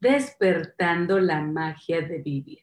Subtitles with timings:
[0.00, 2.58] Despertando la magia de vivir.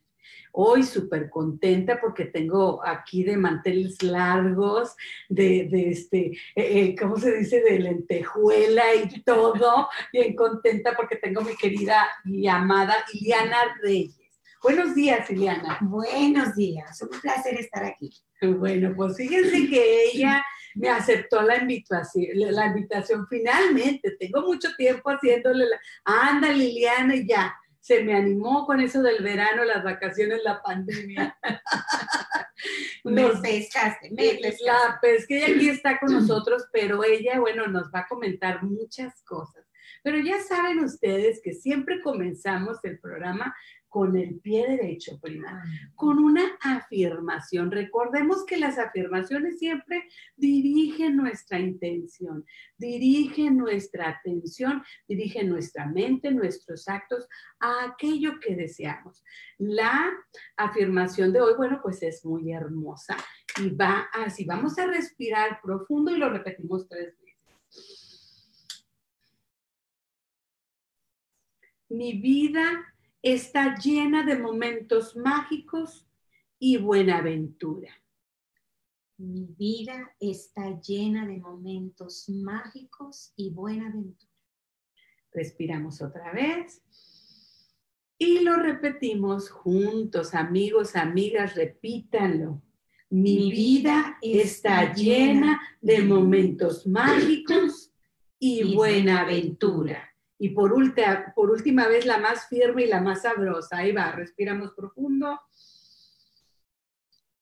[0.51, 4.95] Hoy súper contenta porque tengo aquí de manteles largos,
[5.29, 7.61] de, este, eh, eh, ¿cómo se dice?
[7.61, 9.87] De lentejuela y todo.
[10.11, 14.15] Bien contenta porque tengo mi querida y amada Iliana Reyes.
[14.63, 15.77] Buenos días, Iliana.
[15.81, 18.11] Buenos días, un placer estar aquí.
[18.41, 20.43] Bueno, pues fíjense que ella
[20.77, 24.15] me aceptó la invitación, la invitación finalmente.
[24.19, 27.55] Tengo mucho tiempo haciéndole la, anda Liliana y ya.
[27.79, 31.37] Se me animó con eso del verano, las vacaciones, la pandemia.
[33.05, 34.65] me pescaste, me pescaste.
[34.65, 39.23] La pesca, ella aquí está con nosotros, pero ella, bueno, nos va a comentar muchas
[39.23, 39.65] cosas.
[40.03, 43.55] Pero ya saben ustedes que siempre comenzamos el programa
[43.89, 45.63] con el pie derecho, prima,
[45.95, 47.71] con una afirmación.
[47.71, 50.03] Recordemos que las afirmaciones siempre
[50.35, 52.45] dirigen nuestra intención,
[52.77, 57.27] dirigen nuestra atención, dirigen nuestra mente, nuestros actos
[57.59, 59.23] a aquello que deseamos.
[59.57, 60.11] La
[60.57, 63.17] afirmación de hoy, bueno, pues es muy hermosa
[63.61, 64.45] y va así.
[64.45, 68.83] Vamos a respirar profundo y lo repetimos tres veces.
[71.89, 72.85] Mi vida
[73.33, 76.07] está llena de momentos mágicos
[76.59, 77.91] y buenaventura.
[79.17, 84.31] Mi vida está llena de momentos mágicos y buenaventura.
[85.31, 86.83] Respiramos otra vez.
[88.19, 92.61] Y lo repetimos juntos, amigos, amigas, repítanlo.
[93.09, 97.91] Mi, vida está llena de momentos mágicos
[98.39, 100.06] y buenaventura.
[100.39, 100.73] Y por,
[101.35, 103.77] por última vez, la más firme y la más sabrosa.
[103.77, 105.39] Ahí va, respiramos profundo.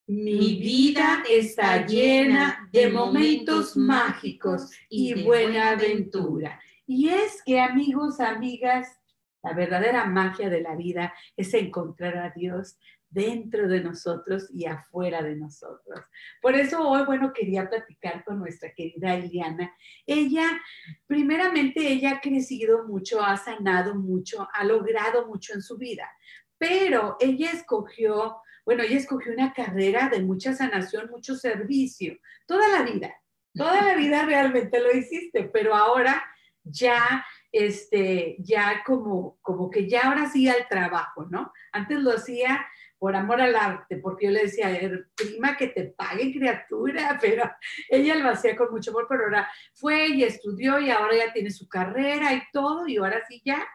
[0.07, 6.59] Mi vida está llena de momentos mágicos y buena aventura.
[6.85, 8.99] Y es que, amigos, amigas,
[9.41, 12.77] la verdadera magia de la vida es encontrar a Dios
[13.15, 16.01] dentro de nosotros y afuera de nosotros.
[16.41, 19.73] Por eso hoy, bueno, quería platicar con nuestra querida Eliana.
[20.05, 20.61] Ella,
[21.07, 26.11] primeramente, ella ha crecido mucho, ha sanado mucho, ha logrado mucho en su vida,
[26.57, 32.83] pero ella escogió, bueno, ella escogió una carrera de mucha sanación, mucho servicio, toda la
[32.83, 33.15] vida.
[33.53, 36.21] Toda la vida realmente lo hiciste, pero ahora
[36.65, 41.53] ya este, ya como, como que ya ahora sí al trabajo, ¿no?
[41.71, 42.65] Antes lo hacía
[42.97, 44.69] por amor al arte, porque yo le decía,
[45.15, 47.49] prima, que te pague criatura, pero
[47.89, 51.51] ella lo hacía con mucho amor, pero ahora fue y estudió y ahora ya tiene
[51.51, 53.65] su carrera y todo, y ahora sí ya,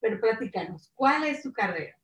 [0.00, 1.96] pero platícanos, ¿cuál es su carrera?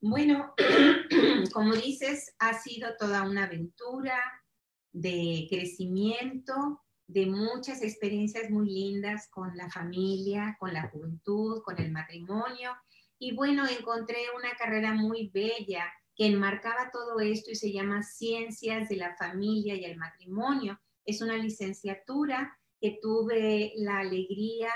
[0.00, 0.54] Bueno,
[1.52, 4.20] como dices, ha sido toda una aventura
[4.92, 11.90] de crecimiento, de muchas experiencias muy lindas con la familia, con la juventud, con el
[11.90, 12.74] matrimonio
[13.18, 18.88] y bueno, encontré una carrera muy bella que enmarcaba todo esto y se llama Ciencias
[18.88, 20.80] de la Familia y el Matrimonio.
[21.04, 24.70] Es una licenciatura que tuve la alegría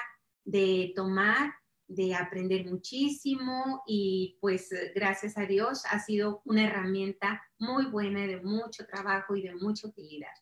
[0.45, 1.53] de tomar,
[1.87, 8.41] de aprender muchísimo y pues gracias a Dios ha sido una herramienta muy buena de
[8.41, 10.33] mucho trabajo y de mucha utilidad.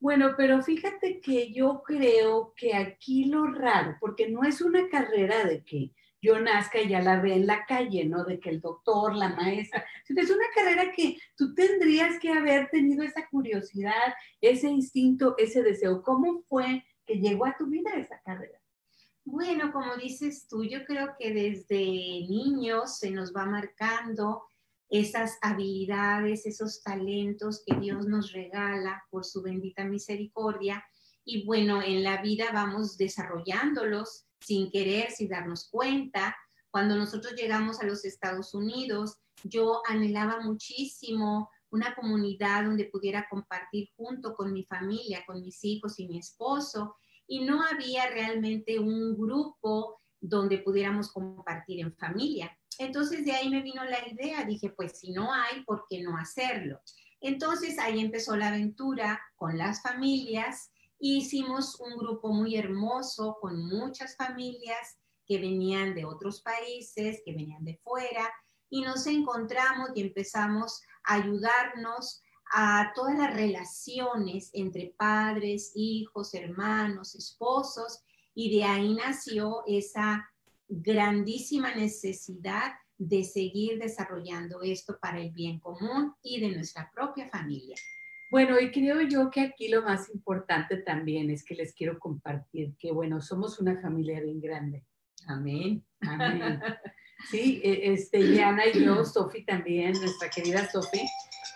[0.00, 5.44] Bueno, pero fíjate que yo creo que aquí lo raro, porque no es una carrera
[5.44, 8.24] de que yo nazca y ya la ve en la calle, ¿no?
[8.24, 9.84] De que el doctor, la maestra.
[10.08, 16.02] Es una carrera que tú tendrías que haber tenido esa curiosidad, ese instinto, ese deseo.
[16.02, 18.60] ¿Cómo fue que llegó a tu vida esa carrera?
[19.24, 24.42] Bueno, como dices tú, yo creo que desde niños se nos va marcando
[24.88, 30.84] esas habilidades, esos talentos que Dios nos regala por su bendita misericordia.
[31.24, 36.36] Y bueno, en la vida vamos desarrollándolos sin querer, sin darnos cuenta,
[36.70, 43.88] Cuando nosotros llegamos a los Estados Unidos, yo anhelaba muchísimo una comunidad donde pudiera compartir
[43.96, 46.96] junto con mi familia, con mis hijos y mi esposo,
[47.26, 52.56] y no había realmente un grupo donde pudiéramos compartir en familia.
[52.78, 56.16] Entonces de ahí me vino la idea, dije, pues si no hay, ¿por qué no
[56.16, 56.80] hacerlo?
[57.20, 60.72] Entonces ahí empezó la aventura con las familias.
[61.02, 67.64] Hicimos un grupo muy hermoso con muchas familias que venían de otros países, que venían
[67.64, 68.30] de fuera,
[68.68, 77.14] y nos encontramos y empezamos a ayudarnos a todas las relaciones entre padres, hijos, hermanos,
[77.14, 78.00] esposos,
[78.34, 80.28] y de ahí nació esa
[80.68, 87.76] grandísima necesidad de seguir desarrollando esto para el bien común y de nuestra propia familia.
[88.30, 92.76] Bueno, y creo yo que aquí lo más importante también es que les quiero compartir
[92.78, 94.84] que, bueno, somos una familia bien grande.
[95.26, 95.84] Amén.
[96.00, 96.60] Amén.
[97.28, 101.00] Sí, e, este, Diana y yo, Sofi también, nuestra querida Sofi,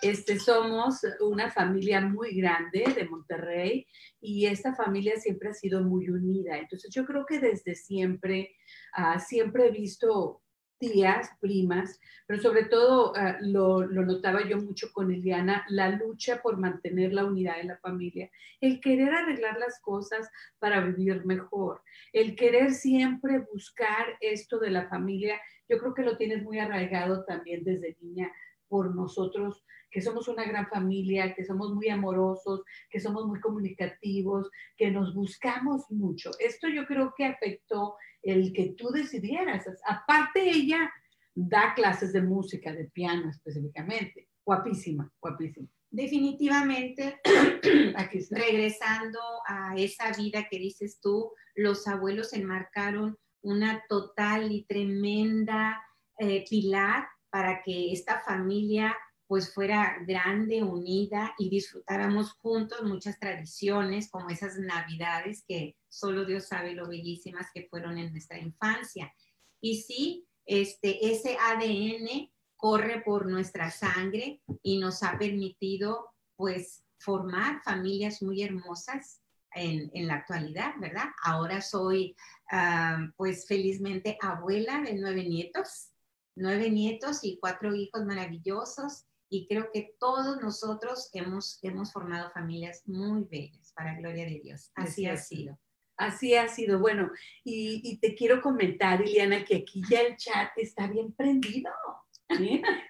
[0.03, 3.87] este, somos una familia muy grande de Monterrey
[4.21, 6.59] y esta familia siempre ha sido muy unida.
[6.59, 8.55] Entonces yo creo que desde siempre,
[8.95, 10.43] uh, siempre he visto
[10.77, 16.41] tías, primas, pero sobre todo uh, lo, lo, notaba yo mucho con Eliana, la lucha
[16.41, 18.29] por mantener la unidad de la familia,
[18.61, 20.29] el querer arreglar las cosas
[20.59, 21.81] para vivir mejor,
[22.13, 27.25] el querer siempre buscar esto de la familia, yo creo que lo tienes muy arraigado
[27.25, 28.31] también desde niña
[28.67, 34.51] por nosotros que somos una gran familia, que somos muy amorosos, que somos muy comunicativos,
[34.75, 36.31] que nos buscamos mucho.
[36.37, 37.95] Esto yo creo que afectó
[38.25, 39.65] el que tú decidieras.
[39.87, 40.91] Aparte ella
[41.33, 44.29] da clases de música, de piano específicamente.
[44.45, 45.67] Guapísima, guapísima.
[45.89, 47.21] Definitivamente,
[47.95, 55.81] Aquí regresando a esa vida que dices tú, los abuelos enmarcaron una total y tremenda
[56.17, 58.95] eh, pilar para que esta familia
[59.27, 66.47] pues fuera grande, unida y disfrutáramos juntos muchas tradiciones como esas navidades que solo Dios
[66.47, 69.11] sabe lo bellísimas que fueron en nuestra infancia.
[69.59, 77.61] Y sí, este, ese ADN corre por nuestra sangre y nos ha permitido pues formar
[77.63, 79.21] familias muy hermosas
[79.55, 81.05] en, en la actualidad, ¿verdad?
[81.23, 82.15] Ahora soy
[82.51, 85.91] uh, pues felizmente abuela de nueve nietos,
[86.35, 92.83] nueve nietos y cuatro hijos maravillosos y creo que todos nosotros hemos, hemos formado familias
[92.85, 94.71] muy bellas, para gloria de Dios.
[94.75, 95.57] Así ha sido.
[95.97, 96.79] Así ha sido.
[96.79, 97.09] Bueno,
[97.43, 101.71] y, y, te quiero comentar, Iliana, que aquí ya el chat está bien prendido.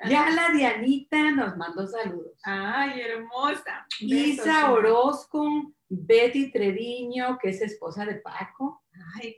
[0.08, 2.40] Ya la Dianita nos mandó saludos.
[2.44, 3.86] Ay, hermosa.
[4.00, 8.84] Isa Orozco, Betty Treviño, que es esposa de Paco.
[9.14, 9.36] Ay,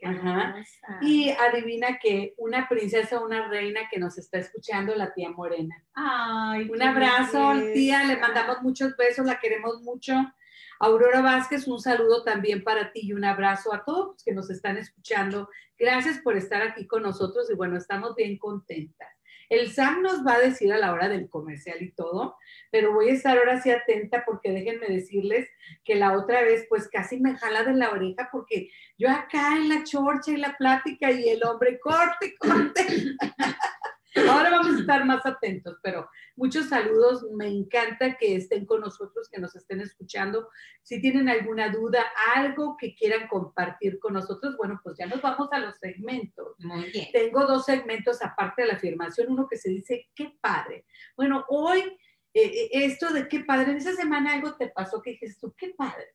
[1.02, 5.84] Y adivina que una princesa, una reina que nos está escuchando, la tía Morena.
[5.94, 10.14] Ay, un abrazo, tía, le mandamos muchos besos, la queremos mucho.
[10.80, 14.48] Aurora Vázquez, un saludo también para ti y un abrazo a todos los que nos
[14.48, 15.48] están escuchando.
[15.76, 19.17] Gracias por estar aquí con nosotros y bueno, estamos bien contentas.
[19.48, 22.36] El Sam nos va a decir a la hora del comercial y todo,
[22.70, 25.48] pero voy a estar ahora sí atenta porque déjenme decirles
[25.84, 29.68] que la otra vez pues casi me jala de la oreja porque yo acá en
[29.68, 33.16] la chorcha y la plática y el hombre corte, corte.
[34.26, 37.24] Ahora vamos a estar más atentos, pero muchos saludos.
[37.34, 40.48] Me encanta que estén con nosotros, que nos estén escuchando.
[40.82, 42.04] Si tienen alguna duda,
[42.34, 46.54] algo que quieran compartir con nosotros, bueno, pues ya nos vamos a los segmentos.
[46.58, 47.08] Muy bien.
[47.12, 50.86] Tengo dos segmentos aparte de la afirmación, uno que se dice, qué padre.
[51.16, 51.80] Bueno, hoy,
[52.34, 55.54] eh, eh esto de qué padre, en esa semana algo te pasó que dijiste tú,
[55.56, 56.14] qué padre.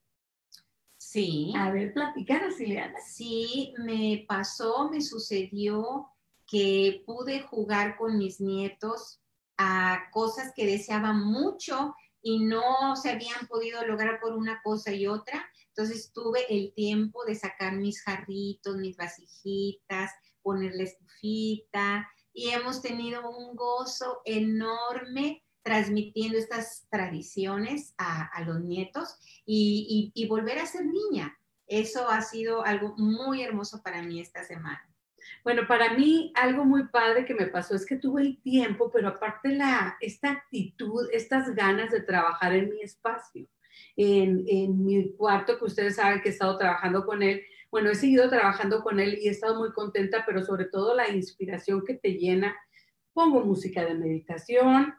[0.97, 1.53] Sí.
[1.55, 2.99] A ver, platicanos, Ileana.
[2.99, 6.12] Sí, me pasó, me sucedió
[6.53, 9.19] que pude jugar con mis nietos
[9.57, 15.07] a cosas que deseaban mucho y no se habían podido lograr por una cosa y
[15.07, 15.43] otra.
[15.69, 20.11] Entonces tuve el tiempo de sacar mis jarritos, mis vasijitas,
[20.43, 29.17] ponerle estufita y hemos tenido un gozo enorme transmitiendo estas tradiciones a, los nietos
[29.47, 31.35] y volver a ser niña.
[31.65, 34.92] Eso ha sido algo muy hermoso para mí esta semana.
[35.43, 39.09] Bueno, para mí algo muy padre que me pasó es que tuve el tiempo, pero
[39.09, 43.47] aparte la, esta actitud, estas ganas de trabajar en mi espacio,
[43.95, 47.41] en, en mi cuarto, que ustedes saben que he estado trabajando con él.
[47.71, 51.09] Bueno, he seguido trabajando con él y he estado muy contenta, pero sobre todo la
[51.09, 52.55] inspiración que te llena.
[53.13, 54.93] Pongo música de meditación,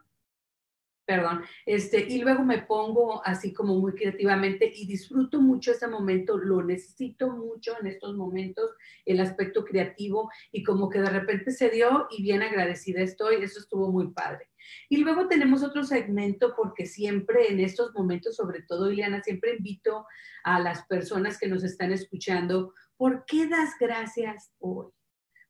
[1.05, 6.37] perdón, este, y luego me pongo así como muy creativamente y disfruto mucho ese momento,
[6.37, 8.71] lo necesito mucho en estos momentos,
[9.05, 13.59] el aspecto creativo y como que de repente se dio y bien agradecida estoy, eso
[13.59, 14.49] estuvo muy padre.
[14.89, 20.05] Y luego tenemos otro segmento porque siempre en estos momentos, sobre todo Ileana, siempre invito
[20.43, 24.94] a las personas que nos están escuchando, ¿por qué das gracias hoy?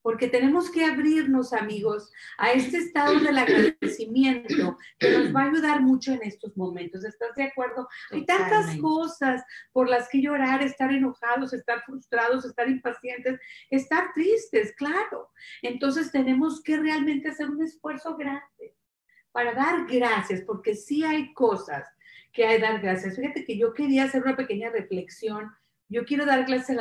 [0.06, 5.82] Porque tenemos que abrirnos, amigos, a este estado del agradecimiento que nos va a ayudar
[5.82, 7.04] mucho en estos momentos.
[7.04, 7.88] ¿Estás de acuerdo?
[8.12, 13.40] Hay tantas cosas por las que llorar, estar enojados, estar frustrados, estar impacientes,
[13.72, 15.32] estar tristes, claro.
[15.64, 18.76] Entonces tenemos que realmente hacer un esfuerzo grande
[19.32, 21.84] para dar gracias, porque sí hay cosas
[22.32, 23.16] que hay que dar gracias.
[23.16, 25.50] Fíjate que yo quería hacer una pequeña reflexión.
[25.90, 26.78] Yo quiero dar gracias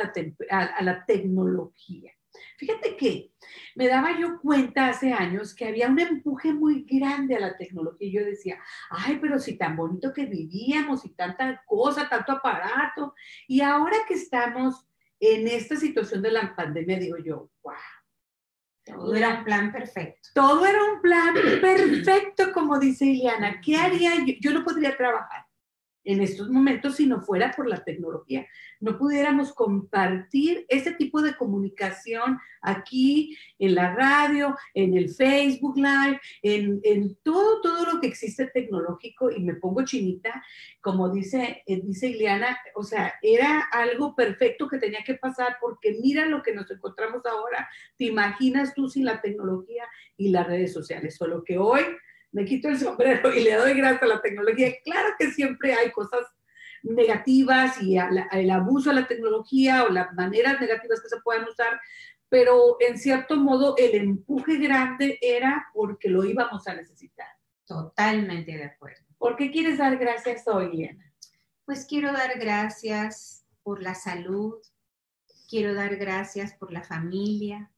[0.51, 2.11] a la tecnología.
[2.57, 3.31] Fíjate que
[3.75, 8.07] me daba yo cuenta hace años que había un empuje muy grande a la tecnología
[8.07, 13.13] y yo decía, ay, pero si tan bonito que vivíamos y tanta cosa, tanto aparato.
[13.47, 14.87] Y ahora que estamos
[15.19, 17.73] en esta situación de la pandemia, digo yo, wow.
[18.85, 20.29] Todo era un plan perfecto.
[20.35, 23.59] Todo era un plan perfecto, como dice Ileana.
[23.59, 24.33] ¿Qué haría yo?
[24.39, 25.44] Yo no podría trabajar
[26.05, 28.47] en estos momentos si no fuera por la tecnología.
[28.79, 36.19] No pudiéramos compartir ese tipo de comunicación aquí en la radio, en el Facebook Live,
[36.41, 40.43] en, todo, todo lo que existe tecnológico y me pongo chinita,
[40.81, 45.97] como dice, eh, dice Ileana, o sea, era algo perfecto que tenía que pasar porque
[46.01, 49.85] mira lo que nos encontramos ahora, te imaginas tú sin la tecnología
[50.17, 51.81] y las redes sociales, solo que hoy
[52.35, 54.73] me quito el sombrero y le doy gracias a la tecnología.
[54.83, 56.27] Claro que siempre hay cosas
[56.83, 61.79] negativas y el abuso de la tecnología o las maneras negativas que se puedan usar,
[62.27, 67.27] pero en cierto modo el empuje grande era porque lo íbamos a necesitar.
[67.65, 69.05] Totalmente de acuerdo.
[69.17, 71.13] ¿Por qué quieres dar gracias hoy, Liana?
[71.63, 74.55] Pues quiero dar gracias por la salud,
[75.49, 77.71] quiero dar gracias por la familia,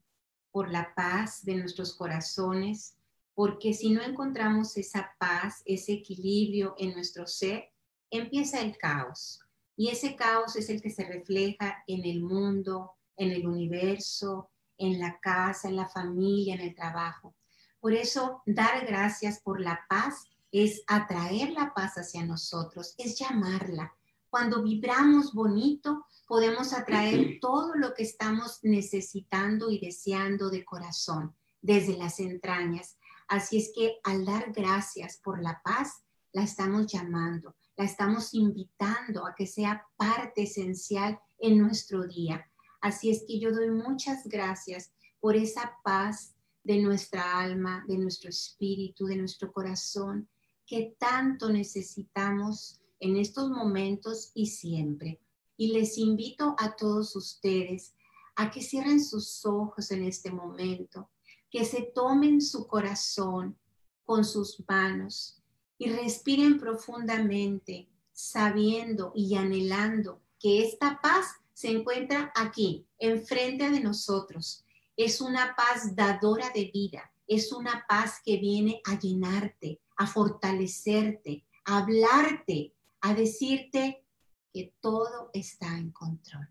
[0.52, 2.97] por la paz de nuestros corazones,
[3.38, 7.72] porque si no encontramos esa paz, ese equilibrio en nuestro ser,
[8.10, 9.40] empieza el caos.
[9.76, 15.00] Y ese caos es el que se refleja en el mundo, en el universo, en
[15.00, 17.36] la casa, en la familia, en el trabajo.
[17.80, 23.94] Por eso, dar gracias por la paz es atraer la paz hacia nosotros, es llamarla.
[24.32, 31.96] Cuando vibramos bonito, podemos atraer todo lo que estamos necesitando y deseando de corazón, desde
[31.96, 32.98] las entrañas.
[33.28, 39.26] Así es que al dar gracias por la paz, la estamos llamando, la estamos invitando
[39.26, 42.50] a que sea parte esencial en nuestro día.
[42.80, 48.30] Así es que yo doy muchas gracias por esa paz de nuestra alma, de nuestro
[48.30, 50.30] espíritu, de nuestro corazón,
[50.66, 55.20] que tanto necesitamos en estos momentos y siempre.
[55.58, 57.94] Y les invito a todos ustedes
[58.36, 61.10] a que cierren sus ojos en este momento
[61.50, 63.58] que se tomen su corazón
[64.04, 65.42] con sus manos
[65.78, 74.64] y respiren profundamente, sabiendo y anhelando que esta paz se encuentra aquí, enfrente de nosotros.
[74.96, 81.46] Es una paz dadora de vida, es una paz que viene a llenarte, a fortalecerte,
[81.66, 84.04] a hablarte, a decirte
[84.54, 86.48] que todo está en control.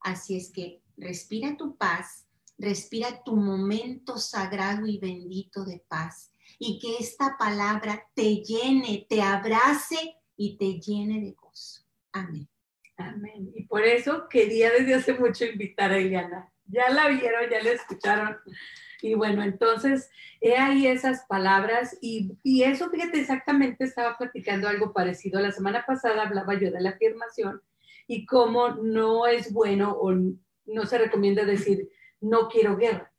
[0.00, 2.27] Así es que respira tu paz
[2.58, 9.22] respira tu momento sagrado y bendito de paz y que esta palabra te llene, te
[9.22, 11.82] abrace y te llene de gozo.
[12.12, 12.48] Amén.
[12.96, 13.52] Amén.
[13.54, 16.52] Y por eso quería desde hace mucho invitar a Eliana.
[16.66, 18.36] Ya la vieron, ya la escucharon.
[19.00, 20.10] Y bueno, entonces,
[20.40, 25.40] he ahí esas palabras y, y, eso, fíjate, exactamente estaba platicando algo parecido.
[25.40, 27.62] La semana pasada hablaba yo de la afirmación
[28.08, 31.88] y cómo no es bueno o no se recomienda decir
[32.20, 33.12] no quiero guerra,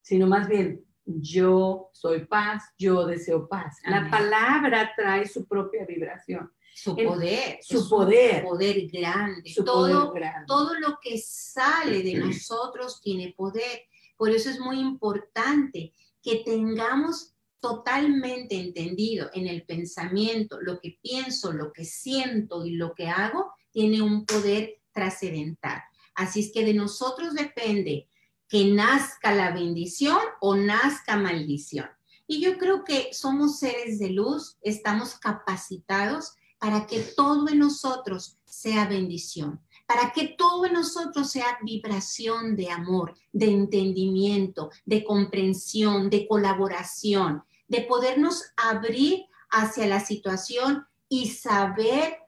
[0.00, 3.78] sino más bien yo soy paz, yo deseo paz.
[3.84, 6.52] La palabra trae su propia vibración.
[6.72, 9.52] Su poder, su poder, poder grande.
[9.64, 10.14] todo,
[10.46, 13.82] todo lo que sale de nosotros tiene poder.
[14.16, 21.52] Por eso es muy importante que tengamos totalmente entendido en el pensamiento, lo que pienso,
[21.52, 25.82] lo que siento y lo que hago, tiene un poder trascendental.
[26.14, 28.08] Así es que de nosotros depende
[28.50, 31.86] que nazca la bendición o nazca maldición.
[32.26, 38.38] Y yo creo que somos seres de luz, estamos capacitados para que todo en nosotros
[38.44, 46.10] sea bendición, para que todo en nosotros sea vibración de amor, de entendimiento, de comprensión,
[46.10, 52.18] de colaboración, de podernos abrir hacia la situación y saber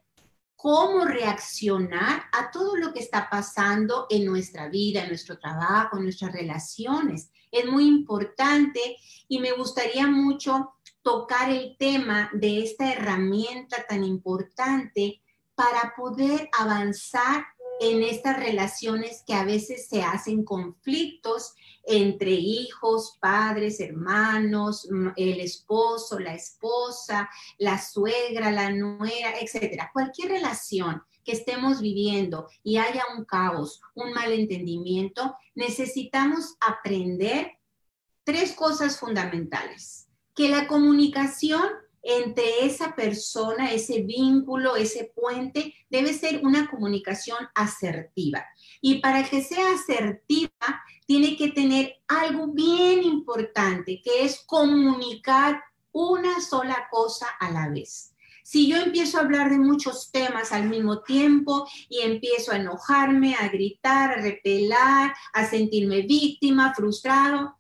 [0.63, 6.05] cómo reaccionar a todo lo que está pasando en nuestra vida, en nuestro trabajo, en
[6.05, 7.33] nuestras relaciones.
[7.51, 15.21] Es muy importante y me gustaría mucho tocar el tema de esta herramienta tan importante
[15.57, 17.45] para poder avanzar
[17.81, 26.19] en estas relaciones que a veces se hacen conflictos entre hijos, padres, hermanos, el esposo,
[26.19, 29.91] la esposa, la suegra, la nuera, etcétera.
[29.93, 37.59] Cualquier relación que estemos viviendo y haya un caos, un malentendimiento, necesitamos aprender
[38.25, 40.09] tres cosas fundamentales.
[40.35, 41.69] Que la comunicación
[42.03, 48.45] entre esa persona, ese vínculo, ese puente, debe ser una comunicación asertiva.
[48.81, 50.51] Y para que sea asertiva,
[51.07, 58.13] tiene que tener algo bien importante, que es comunicar una sola cosa a la vez.
[58.45, 63.37] Si yo empiezo a hablar de muchos temas al mismo tiempo y empiezo a enojarme,
[63.37, 67.57] a gritar, a repelar, a sentirme víctima, frustrado,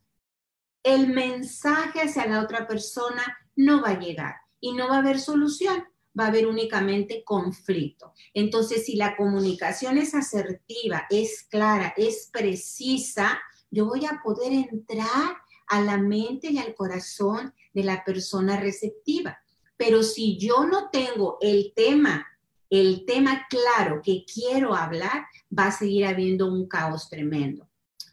[0.82, 5.18] el mensaje hacia la otra persona no va a llegar y no va a haber
[5.18, 5.84] solución,
[6.18, 8.12] va a haber únicamente conflicto.
[8.34, 13.40] Entonces, si la comunicación es asertiva, es clara, es precisa,
[13.70, 15.36] yo voy a poder entrar
[15.68, 19.38] a la mente y al corazón de la persona receptiva.
[19.76, 22.26] Pero si yo no tengo el tema,
[22.68, 27.68] el tema claro que quiero hablar, va a seguir habiendo un caos tremendo.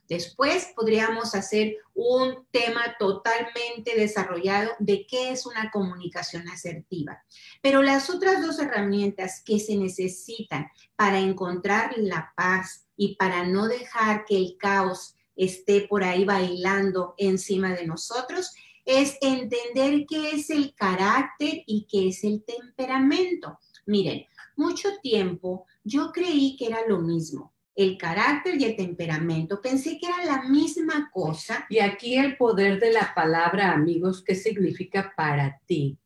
[0.10, 7.24] Después podríamos hacer un tema totalmente desarrollado de qué es una comunicación asertiva.
[7.62, 13.68] Pero las otras dos herramientas que se necesitan para encontrar la paz y para no
[13.68, 18.52] dejar que el caos esté por ahí bailando encima de nosotros
[18.86, 23.60] es entender qué es el carácter y qué es el temperamento.
[23.86, 24.26] Miren,
[24.56, 29.62] mucho tiempo yo creí que era lo mismo el carácter y el temperamento.
[29.62, 31.66] Pensé que era la misma cosa.
[31.70, 35.98] Y aquí el poder de la palabra, amigos, ¿qué significa para ti?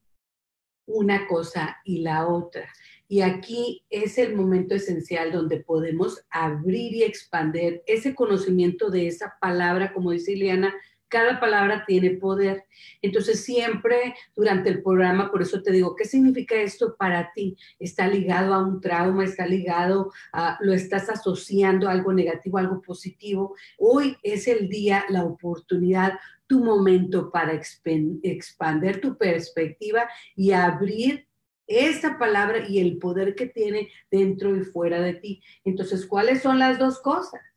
[0.85, 2.71] Una cosa y la otra.
[3.07, 9.33] Y aquí es el momento esencial donde podemos abrir y expandir ese conocimiento de esa
[9.41, 10.75] palabra, como dice Ileana,
[11.13, 12.65] cada palabra tiene poder.
[12.99, 17.55] Entonces siempre durante el programa, por eso te digo, ¿qué significa esto para ti?
[17.77, 19.23] ¿Está ligado a un trauma?
[19.23, 23.55] ¿Está ligado a, lo estás asociando a algo negativo, algo positivo?
[23.77, 26.13] Hoy es el día, la oportunidad,
[26.47, 31.27] tu momento para expandir tu perspectiva y abrir
[31.67, 35.43] esta palabra y el poder que tiene dentro y fuera de ti.
[35.63, 37.52] Entonces, ¿cuáles son las dos cosas?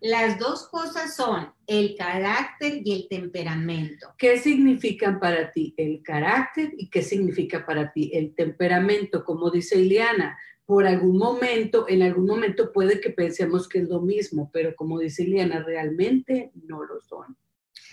[0.00, 4.14] Las dos cosas son el carácter y el temperamento.
[4.16, 9.22] ¿Qué significan para ti el carácter y qué significa para ti el temperamento?
[9.24, 14.00] Como dice Ileana, por algún momento, en algún momento puede que pensemos que es lo
[14.00, 17.36] mismo, pero como dice Ileana, realmente no lo son.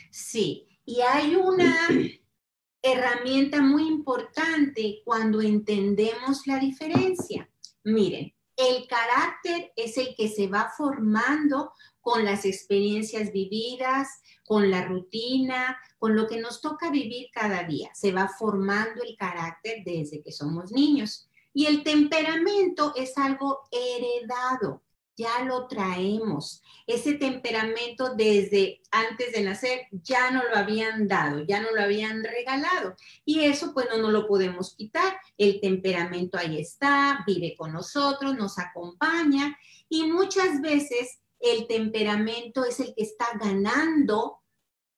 [0.10, 1.76] Sí, y hay una
[2.82, 7.50] herramienta muy importante cuando entendemos la diferencia.
[7.84, 11.72] Miren, el carácter es el que se va formando
[12.08, 14.08] con las experiencias vividas,
[14.46, 17.90] con la rutina, con lo que nos toca vivir cada día.
[17.94, 21.28] Se va formando el carácter desde que somos niños.
[21.54, 24.84] Y el temperamento es algo heredado,
[25.18, 26.64] ya lo traemos.
[26.86, 32.24] Ese temperamento desde antes de nacer ya no lo habían dado, ya no lo habían
[32.24, 32.96] regalado.
[33.26, 35.18] Y eso pues no, no lo podemos quitar.
[35.38, 39.58] El temperamento ahí está, vive con nosotros, nos acompaña
[39.90, 44.40] y muchas veces el temperamento es el que está ganando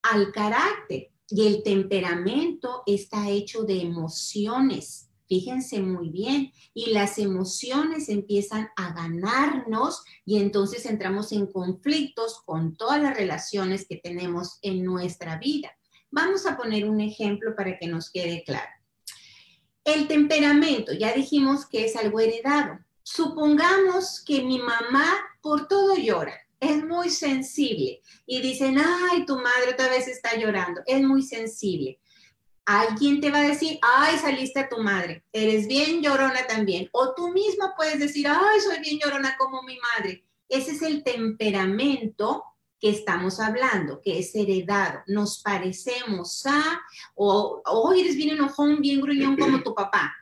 [0.02, 5.10] al carácter y el temperamento está hecho de emociones.
[5.28, 12.75] Fíjense muy bien, y las emociones empiezan a ganarnos y entonces entramos en conflictos con
[12.75, 15.71] todas las relaciones que tenemos en nuestra vida.
[16.10, 18.71] Vamos a poner un ejemplo para que nos quede claro.
[19.84, 22.80] El temperamento, ya dijimos que es algo heredado.
[23.04, 29.71] Supongamos que mi mamá por todo llora, es muy sensible y dicen, ay, tu madre
[29.73, 31.99] otra vez está llorando, es muy sensible.
[32.65, 36.88] Alguien te va a decir, ay, saliste a tu madre, eres bien llorona también.
[36.91, 40.23] O tú misma puedes decir, ay, soy bien llorona como mi madre.
[40.47, 42.43] Ese es el temperamento
[42.80, 45.02] que estamos hablando, que es heredado.
[45.08, 46.82] Nos parecemos a,
[47.15, 50.13] o, oh, eres bien enojón, bien gruñón como tu papá.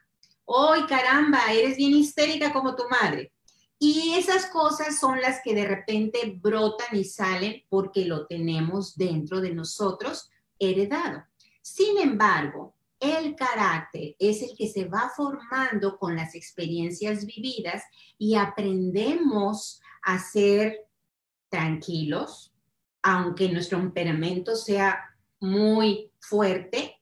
[0.45, 3.31] Hoy, caramba, eres bien histérica como tu madre.
[3.79, 9.39] Y esas cosas son las que de repente brotan y salen porque lo tenemos dentro
[9.39, 11.23] de nosotros heredado.
[11.61, 17.83] Sin embargo, el carácter es el que se va formando con las experiencias vividas
[18.17, 20.87] y aprendemos a ser
[21.49, 22.53] tranquilos,
[23.03, 26.95] aunque nuestro temperamento sea muy fuerte,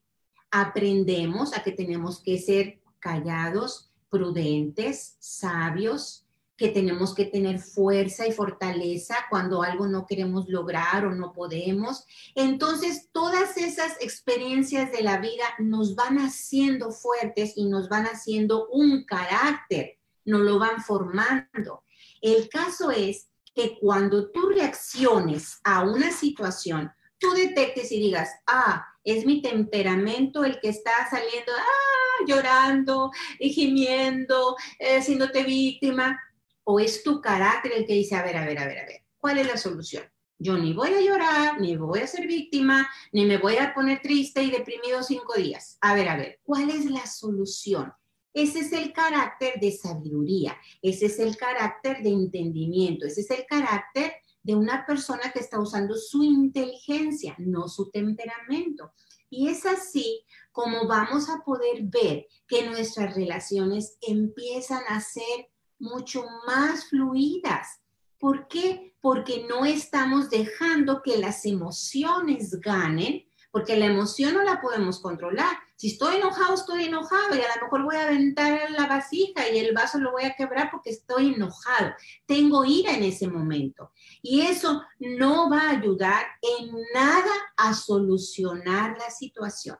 [0.51, 6.24] aprendemos a que tenemos que ser callados, prudentes, sabios,
[6.57, 12.05] que tenemos que tener fuerza y fortaleza cuando algo no queremos lograr o no podemos.
[12.33, 18.67] Entonces, todas esas experiencias de la vida nos van haciendo fuertes y nos van haciendo
[18.69, 21.83] un carácter, nos lo van formando.
[22.21, 28.85] El caso es que cuando tú reacciones a una situación, tú detectes y digas, ah,
[29.03, 36.19] es mi temperamento el que está saliendo, ah, llorando, gimiendo, eh, haciéndote víctima
[36.65, 39.01] o es tu carácter el que dice, a ver, a ver, a ver, a ver,
[39.17, 40.03] ¿cuál es la solución?
[40.37, 44.01] Yo ni voy a llorar, ni voy a ser víctima, ni me voy a poner
[44.01, 45.77] triste y deprimido cinco días.
[45.79, 47.93] A ver, a ver, ¿cuál es la solución?
[48.33, 53.45] Ese es el carácter de sabiduría, ese es el carácter de entendimiento, ese es el
[53.45, 54.11] carácter
[54.43, 58.91] de una persona que está usando su inteligencia, no su temperamento.
[59.29, 66.23] Y es así como vamos a poder ver que nuestras relaciones empiezan a ser mucho
[66.47, 67.81] más fluidas.
[68.19, 68.95] ¿Por qué?
[69.01, 75.55] Porque no estamos dejando que las emociones ganen, porque la emoción no la podemos controlar.
[75.77, 79.59] Si estoy enojado, estoy enojado y a lo mejor voy a aventar la vasija y
[79.59, 81.93] el vaso lo voy a quebrar porque estoy enojado.
[82.25, 83.91] Tengo ira en ese momento.
[84.21, 89.77] Y eso no va a ayudar en nada a solucionar la situación.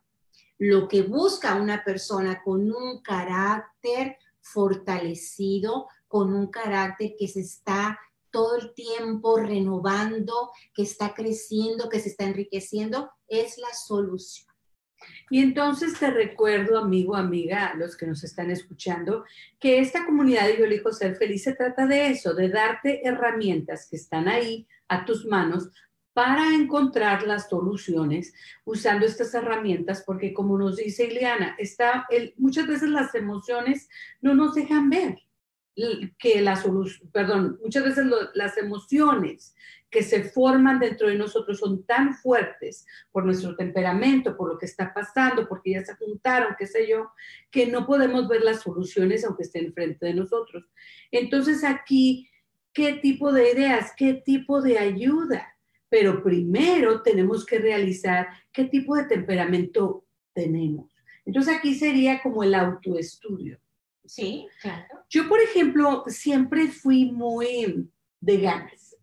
[0.58, 8.00] Lo que busca una persona con un carácter fortalecido, con un carácter que se está
[8.32, 14.48] todo el tiempo renovando, que está creciendo, que se está enriqueciendo, es la solución.
[15.30, 19.24] Y entonces te recuerdo, amigo, amiga, los que nos están escuchando,
[19.60, 23.88] que esta comunidad de Yo elijo ser feliz se trata de eso, de darte herramientas
[23.90, 25.70] que están ahí a tus manos
[26.16, 32.90] para encontrar las soluciones usando estas herramientas, porque como nos dice Ileana, está muchas veces
[32.90, 33.90] las emociones
[34.22, 35.20] no nos dejan ver
[36.18, 39.58] que la solución, perdón, muchas veces las emociones
[39.90, 44.68] que se forman dentro de nosotros son tan fuertes por nuestro temperamento, por lo que
[44.68, 47.12] está pasando, porque ya se juntaron, qué sé yo,
[47.52, 50.64] que no podemos ver las soluciones aunque estén frente de nosotros.
[51.12, 52.30] Entonces aquí,
[52.72, 53.92] ¿qué tipo de ideas?
[53.98, 55.55] ¿Qué tipo de ayuda?
[55.90, 60.90] Pero primero tenemos que realizar qué tipo de temperamento tenemos.
[61.26, 63.60] Entonces aquí sería como el autoestudio.
[64.06, 64.86] Sí, claro.
[65.10, 68.96] Yo, por ejemplo, siempre fui muy de ganas.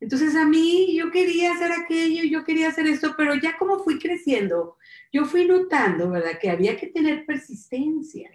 [0.00, 3.98] Entonces a mí yo quería hacer aquello, yo quería hacer esto, pero ya como fui
[3.98, 4.76] creciendo,
[5.12, 6.38] yo fui notando, ¿verdad?
[6.40, 8.30] Que había que tener persistencia,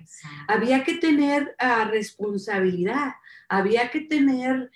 [0.48, 3.14] había que tener uh, responsabilidad,
[3.48, 4.72] había que tener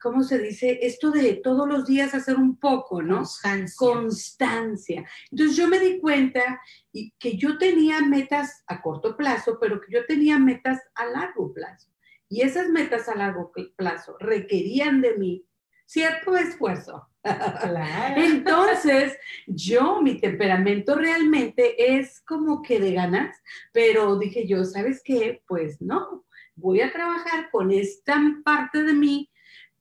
[0.00, 0.80] ¿cómo se dice?
[0.82, 3.18] Esto de todos los días hacer un poco, ¿no?
[3.18, 3.76] Constancia.
[3.78, 5.08] Constancia.
[5.30, 6.60] Entonces yo me di cuenta
[6.92, 11.52] y que yo tenía metas a corto plazo, pero que yo tenía metas a largo
[11.52, 11.90] plazo.
[12.28, 15.46] Y esas metas a largo plazo requerían de mí
[15.86, 17.08] cierto esfuerzo.
[17.22, 18.14] Claro.
[18.22, 23.36] Entonces, yo, mi temperamento realmente es como que de ganas,
[23.72, 25.42] pero dije yo, ¿sabes qué?
[25.46, 26.24] Pues no,
[26.56, 29.30] voy a trabajar con esta parte de mí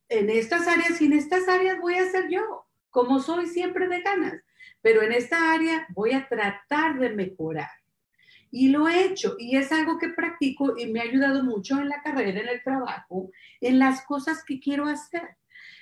[0.10, 4.02] en estas áreas y en estas áreas voy a ser yo, como soy siempre de
[4.02, 4.42] ganas,
[4.82, 7.70] pero en esta área voy a tratar de mejorar.
[8.52, 11.90] Y lo he hecho y es algo que practico y me ha ayudado mucho en
[11.90, 15.38] la carrera, en el trabajo, en las cosas que quiero hacer.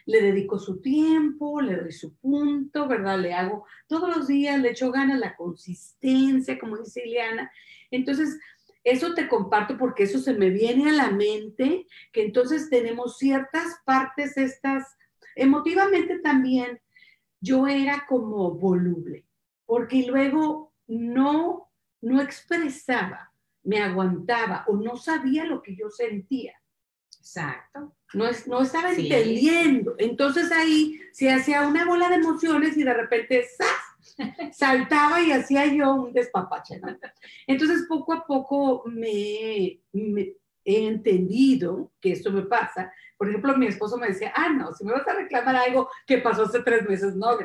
[0.05, 3.19] Le dedico su tiempo, le doy su punto, ¿verdad?
[3.19, 7.51] Le hago todos los días, le echo ganas, la consistencia, como dice Ileana.
[7.91, 8.39] Entonces,
[8.83, 13.79] eso te comparto porque eso se me viene a la mente, que entonces tenemos ciertas
[13.85, 14.97] partes estas,
[15.35, 16.81] emotivamente también,
[17.39, 19.25] yo era como voluble,
[19.65, 21.69] porque luego no,
[22.01, 23.31] no expresaba,
[23.63, 26.53] me aguantaba o no sabía lo que yo sentía.
[27.19, 27.95] Exacto.
[28.13, 29.95] No, es, no estaba entendiendo.
[29.97, 33.47] Entonces ahí se hacía una bola de emociones y de repente
[34.51, 36.79] saltaba y hacía yo un despapache.
[37.47, 39.79] Entonces poco a poco me,
[40.65, 42.91] he entendido que esto me pasa.
[43.17, 46.17] Por ejemplo, mi esposo me decía, ah, no, si me vas a reclamar algo que
[46.17, 47.37] pasó hace tres meses, no,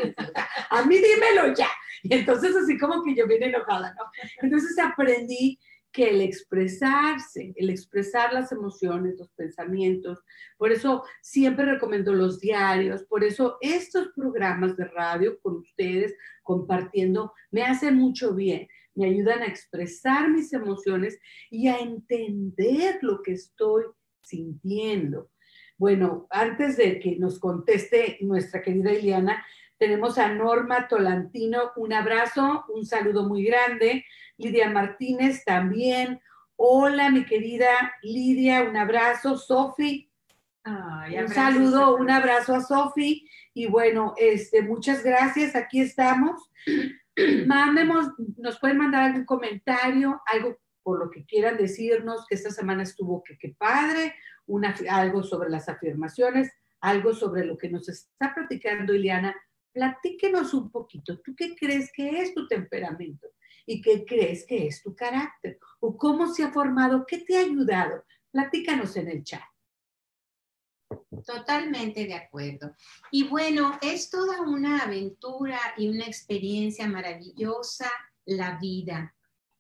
[0.71, 1.69] a mí dímelo ya.
[2.03, 4.05] Y entonces así como que yo vine enojada, ¿no?
[4.43, 5.59] Entonces aprendí
[5.93, 10.19] que el expresarse, el expresar las emociones, los pensamientos.
[10.57, 17.33] Por eso siempre recomiendo los diarios, por eso estos programas de radio con ustedes compartiendo
[17.51, 18.69] me hacen mucho bien.
[18.95, 21.21] me ayudan a expresar mis emociones
[21.51, 23.85] y a entender lo que estoy
[24.23, 25.31] sintiendo.
[25.77, 29.45] Bueno, antes de que nos conteste nuestra querida Iliana,
[29.79, 34.05] tenemos a Norma Tolantino, un abrazo, un saludo muy grande.
[34.39, 36.21] Lidia Martínez también.
[36.57, 39.37] Hola, mi querida Lidia, un abrazo.
[39.37, 40.09] Sofi,
[40.65, 43.29] un saludo, un abrazo a Sofi.
[43.53, 46.51] Y bueno, este, muchas gracias, aquí estamos.
[47.47, 52.85] Mándemos, nos pueden mandar algún comentario, algo por lo que quieran decirnos, que esta semana
[52.85, 54.15] estuvo que qué padre,
[54.47, 59.35] una, algo sobre las afirmaciones, algo sobre lo que nos está platicando Ileana.
[59.73, 61.21] Platíquenos un poquito.
[61.21, 63.27] ¿Tú qué crees que es tu temperamento?
[63.71, 65.59] ¿Y qué crees que es tu carácter?
[65.81, 67.05] ¿O cómo se ha formado?
[67.07, 68.03] ¿Qué te ha ayudado?
[68.31, 69.43] Platícanos en el chat.
[71.27, 72.75] Totalmente de acuerdo.
[73.11, 77.91] Y bueno, es toda una aventura y una experiencia maravillosa
[78.25, 79.15] la vida.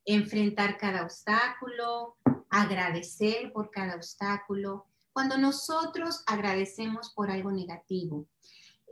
[0.06, 2.16] Enfrentar cada obstáculo,
[2.48, 4.86] agradecer por cada obstáculo.
[5.12, 8.26] Cuando nosotros agradecemos por algo negativo,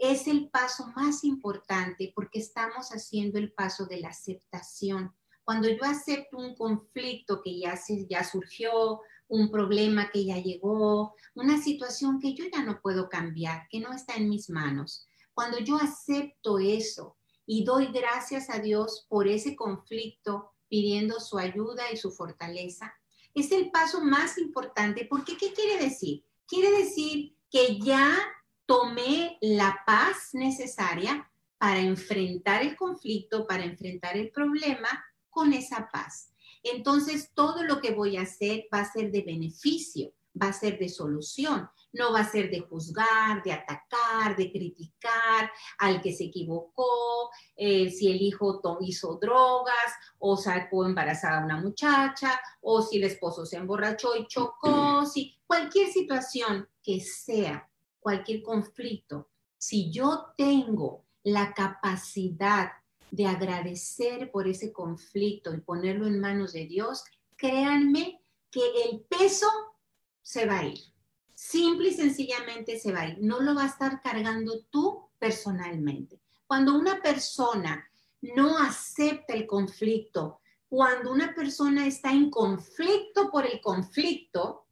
[0.01, 5.15] es el paso más importante porque estamos haciendo el paso de la aceptación.
[5.45, 11.15] Cuando yo acepto un conflicto que ya, se, ya surgió, un problema que ya llegó,
[11.35, 15.07] una situación que yo ya no puedo cambiar, que no está en mis manos.
[15.35, 21.91] Cuando yo acepto eso y doy gracias a Dios por ese conflicto, pidiendo su ayuda
[21.93, 22.93] y su fortaleza,
[23.35, 26.25] es el paso más importante porque ¿qué quiere decir?
[26.47, 28.17] Quiere decir que ya
[28.67, 34.89] tomé la paz necesaria para enfrentar el conflicto, para enfrentar el problema
[35.31, 36.33] con esa paz.
[36.63, 40.79] Entonces todo lo que voy a hacer va a ser de beneficio, va a ser
[40.79, 46.25] de solución, no va a ser de juzgar, de atacar, de criticar al que se
[46.25, 52.99] equivocó, eh, si el hijo hizo drogas o sacó embarazada a una muchacha, o si
[52.99, 57.69] el esposo se emborrachó y chocó, si cualquier situación que sea,
[58.07, 62.71] cualquier conflicto, si yo tengo la capacidad
[63.11, 67.03] de agradecer por ese conflicto y ponerlo en manos de Dios,
[67.35, 69.49] créanme que el peso
[70.23, 70.79] se va a ir.
[71.35, 73.19] Simple y sencillamente se va a ir.
[73.21, 76.21] No lo va a estar cargando tú personalmente.
[76.47, 77.91] Cuando una persona
[78.23, 80.39] no acepta el conflicto,
[80.69, 84.69] cuando una persona está en conflicto por el conflicto,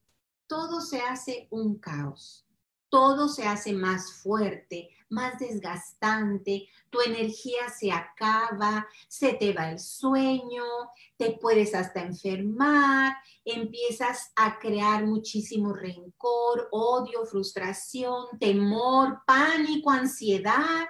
[0.47, 2.44] todo se hace un caos.
[2.95, 9.81] Todo se hace más fuerte, más desgastante, tu energía se acaba, se te va el
[9.81, 10.63] sueño,
[11.17, 20.87] te puedes hasta enfermar, empiezas a crear muchísimo rencor, odio, frustración, temor, pánico, ansiedad,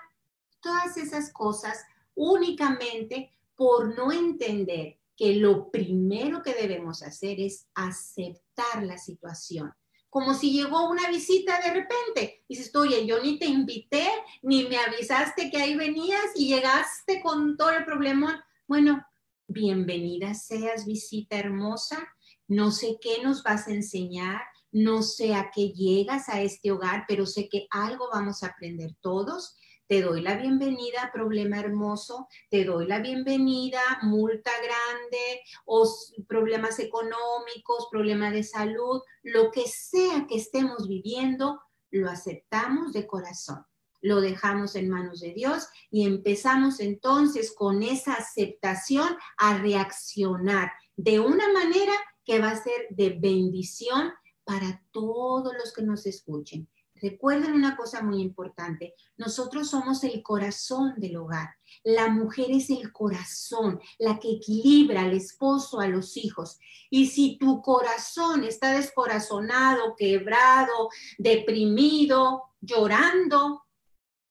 [0.60, 8.82] todas esas cosas únicamente por no entender que lo primero que debemos hacer es aceptar
[8.82, 9.72] la situación
[10.14, 12.44] como si llegó una visita de repente.
[12.48, 14.06] Dices, oye, yo ni te invité,
[14.42, 18.46] ni me avisaste que ahí venías y llegaste con todo el problema.
[18.68, 19.04] Bueno,
[19.48, 22.06] bienvenida seas, visita hermosa.
[22.46, 27.06] No sé qué nos vas a enseñar, no sé a qué llegas a este hogar,
[27.08, 32.64] pero sé que algo vamos a aprender todos te doy la bienvenida, problema hermoso, te
[32.64, 35.88] doy la bienvenida, multa grande o
[36.26, 43.64] problemas económicos, problema de salud, lo que sea que estemos viviendo, lo aceptamos de corazón.
[44.00, 51.20] Lo dejamos en manos de Dios y empezamos entonces con esa aceptación a reaccionar de
[51.20, 51.92] una manera
[52.24, 54.12] que va a ser de bendición
[54.44, 56.68] para todos los que nos escuchen.
[57.04, 61.50] Recuerden una cosa muy importante, nosotros somos el corazón del hogar.
[61.82, 66.58] La mujer es el corazón, la que equilibra al esposo, a los hijos.
[66.88, 70.88] Y si tu corazón está descorazonado, quebrado,
[71.18, 73.66] deprimido, llorando,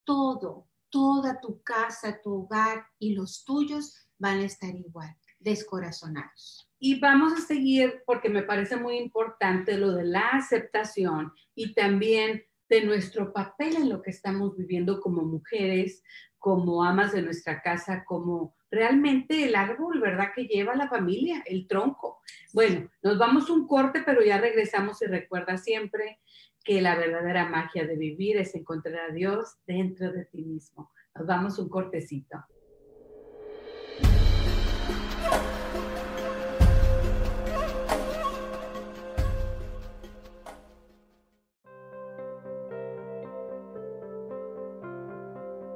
[0.04, 6.68] todo, toda tu casa, tu hogar y los tuyos van a estar igual, descorazonados.
[6.80, 12.44] Y vamos a seguir porque me parece muy importante lo de la aceptación y también
[12.70, 16.04] de nuestro papel en lo que estamos viviendo como mujeres,
[16.40, 20.30] como amas de nuestra casa, como realmente el árbol, ¿verdad?
[20.36, 22.20] Que lleva la familia, el tronco.
[22.54, 26.20] Bueno, nos vamos un corte, pero ya regresamos y recuerda siempre
[26.64, 30.92] que la verdadera magia de vivir es encontrar a Dios dentro de ti mismo.
[31.16, 32.38] Nos vamos un cortecito.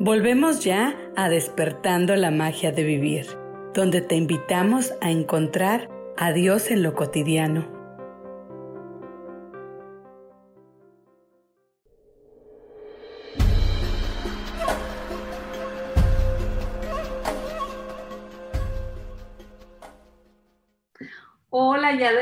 [0.00, 3.26] Volvemos ya a despertando la magia de vivir,
[3.74, 7.77] donde te invitamos a encontrar a Dios en lo cotidiano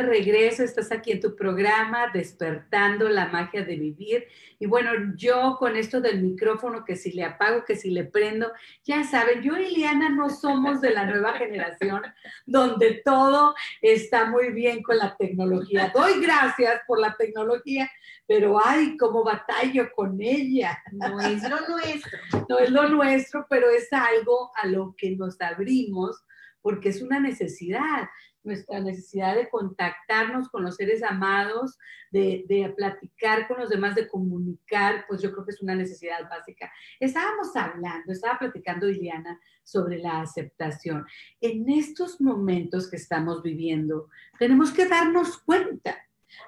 [0.06, 4.26] regreso, estás aquí en tu programa Despertando la magia de vivir.
[4.58, 8.50] Y bueno, yo con esto del micrófono, que si le apago, que si le prendo,
[8.84, 12.02] ya saben, yo y Liana no somos de la nueva generación
[12.46, 15.92] donde todo está muy bien con la tecnología.
[15.94, 17.90] Doy gracias por la tecnología,
[18.26, 20.82] pero ay, cómo batallo con ella.
[20.92, 22.18] No es lo nuestro.
[22.48, 26.24] No es lo nuestro, pero es algo a lo que nos abrimos
[26.66, 28.08] porque es una necesidad
[28.46, 31.78] nuestra necesidad de contactarnos con los seres amados,
[32.10, 36.72] de, platicar con los demás, de comunicar, pues yo creo que es una necesidad básica.
[37.00, 41.04] Estábamos hablando, estaba platicando Iliana sobre la aceptación.
[41.40, 45.98] En estos momentos que estamos viviendo, tenemos que darnos cuenta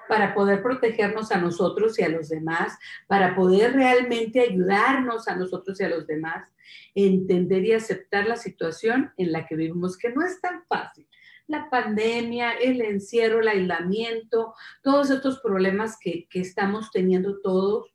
[0.07, 5.79] para poder protegernos a nosotros y a los demás, para poder realmente ayudarnos a nosotros
[5.79, 6.47] y a los demás,
[6.93, 11.07] entender y aceptar la situación en la que vivimos, que no es tan fácil
[11.49, 17.91] la pandemia, el encierro, el aislamiento, todos estos problemas que, estamos teniendo todos,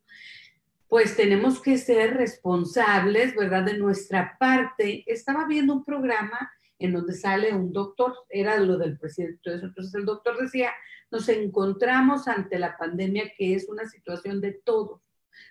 [0.89, 3.63] pues tenemos que ser responsables, ¿verdad?
[3.63, 5.05] De nuestra parte.
[5.07, 10.05] Estaba viendo un programa en donde sale un doctor, era lo del presidente, entonces el
[10.05, 10.73] doctor decía,
[11.13, 15.01] nos encontramos ante la pandemia que es una situación de todos.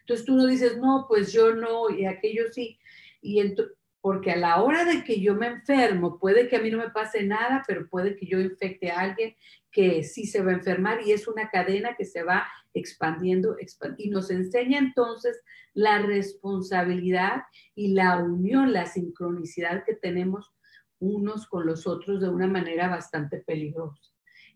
[0.01, 2.77] Entonces tú no dices, no, pues yo no, y aquello sí.
[3.21, 6.69] Y entonces porque a la hora de que yo me enfermo, puede que a mí
[6.69, 9.33] no me pase nada, pero puede que yo infecte a alguien
[9.71, 13.55] que sí se va a enfermar y es una cadena que se va expandiendo,
[13.97, 15.41] y nos enseña entonces
[15.73, 17.43] la responsabilidad
[17.75, 20.53] y la unión, la sincronicidad que tenemos
[20.99, 24.01] unos con los otros de una manera bastante peligrosa.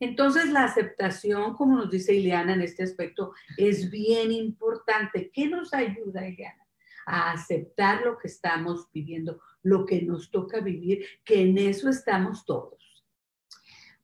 [0.02, 5.32] Entonces, la aceptación, como nos dice Ileana en este aspecto, es bien importante.
[5.34, 6.67] ¿Qué nos ayuda, Ileana?
[7.08, 12.46] A aceptar lo que estamos viviendo, lo que nos toca vivir, que en eso estamos
[12.46, 13.06] todos.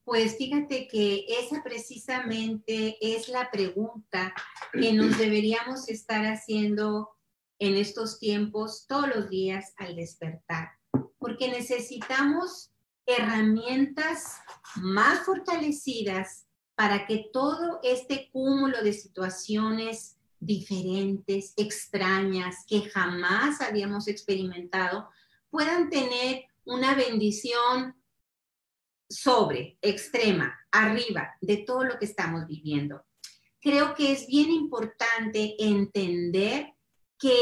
[0.06, 4.34] Pues fíjate que esa precisamente es la pregunta
[4.72, 7.10] que nos deberíamos estar haciendo
[7.60, 10.70] en estos tiempos todos los días al despertar,
[11.20, 12.72] porque necesitamos
[13.06, 14.38] herramientas
[14.78, 25.10] más fortalecidas para que todo este cúmulo de situaciones diferentes, extrañas, que jamás habíamos experimentado,
[25.50, 27.96] puedan tener una bendición
[29.10, 33.04] sobre, extrema, arriba de todo lo que estamos viviendo.
[33.62, 36.74] Creo que es bien importante entender
[37.18, 37.36] que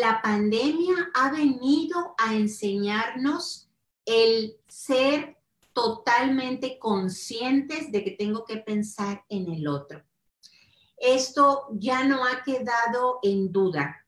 [0.00, 3.70] la pandemia ha venido a enseñarnos
[4.04, 5.38] el ser
[5.72, 10.02] totalmente conscientes de que tengo que pensar en el otro.
[11.00, 14.04] Esto ya no ha quedado en duda.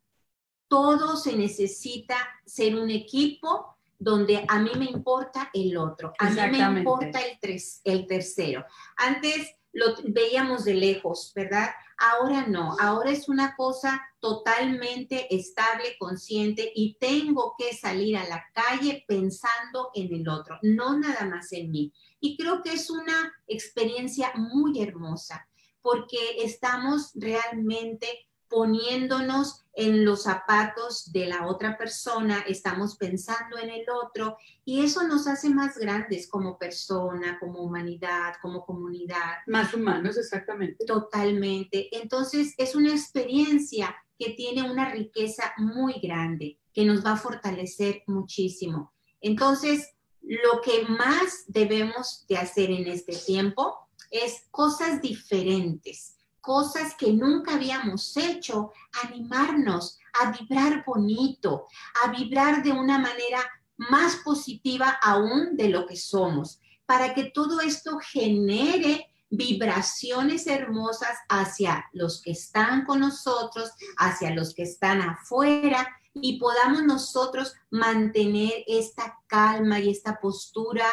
[0.69, 6.59] Todo se necesita ser un equipo donde a mí me importa el otro, a mí
[6.59, 8.65] me importa el, el tercero.
[8.97, 11.71] Antes lo veíamos de lejos, ¿verdad?
[11.99, 18.43] Ahora no, ahora es una cosa totalmente estable, consciente y tengo que salir a la
[18.55, 21.93] calle pensando en el otro, no nada más en mí.
[22.21, 25.47] Y creo que es una experiencia muy hermosa
[25.83, 28.07] porque estamos realmente
[28.49, 35.07] poniéndonos en los zapatos de la otra persona, estamos pensando en el otro y eso
[35.07, 39.37] nos hace más grandes como persona, como humanidad, como comunidad.
[39.47, 40.85] Más humanos, exactamente.
[40.85, 41.89] Totalmente.
[41.97, 48.03] Entonces es una experiencia que tiene una riqueza muy grande, que nos va a fortalecer
[48.09, 48.93] muchísimo.
[49.21, 53.79] Entonces, lo que más debemos de hacer en este tiempo
[54.11, 58.73] es cosas diferentes cosas que nunca habíamos hecho,
[59.05, 61.67] animarnos a vibrar bonito,
[62.03, 63.41] a vibrar de una manera
[63.77, 71.85] más positiva aún de lo que somos, para que todo esto genere vibraciones hermosas hacia
[71.93, 79.17] los que están con nosotros, hacia los que están afuera y podamos nosotros mantener esta
[79.29, 80.87] calma y esta postura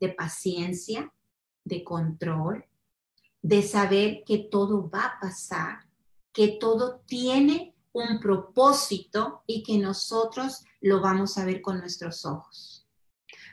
[0.00, 1.12] de paciencia,
[1.64, 2.64] de control,
[3.40, 5.80] de saber que todo va a pasar,
[6.32, 12.86] que todo tiene un propósito y que nosotros lo vamos a ver con nuestros ojos.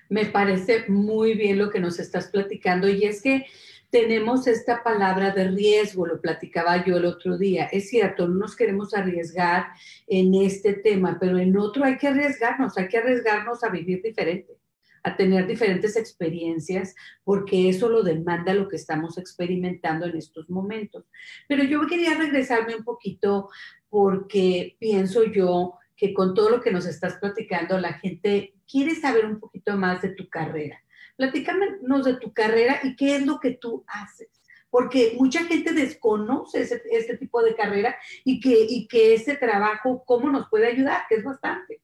[0.10, 3.46] Me parece muy bien lo que nos estás platicando y es que
[3.92, 7.66] tenemos esta palabra de riesgo, lo platicaba yo el otro día.
[7.66, 9.68] Es cierto, no nos queremos arriesgar
[10.08, 14.60] en este tema, pero en otro hay que arriesgarnos, hay que arriesgarnos a vivir diferente
[15.04, 21.06] a tener diferentes experiencias, porque eso lo demanda lo que estamos experimentando en estos momentos.
[21.48, 23.50] Pero yo quería regresarme un poquito
[23.90, 29.26] porque pienso yo que con todo lo que nos estás platicando, la gente quiere saber
[29.26, 30.82] un poquito más de tu carrera.
[31.18, 34.30] Platícanos de tu carrera y qué es lo que tú haces
[34.70, 40.30] porque mucha gente desconoce este tipo de carrera y que, y que ese trabajo, cómo
[40.30, 41.82] nos puede ayudar, que es bastante.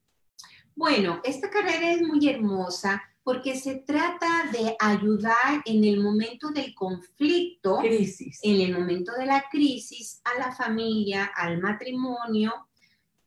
[0.76, 6.76] Bueno, esta carrera es muy hermosa porque se trata de ayudar en el momento del
[6.76, 8.40] conflicto, crisis.
[8.44, 12.54] en el momento de la crisis, a la familia, al matrimonio,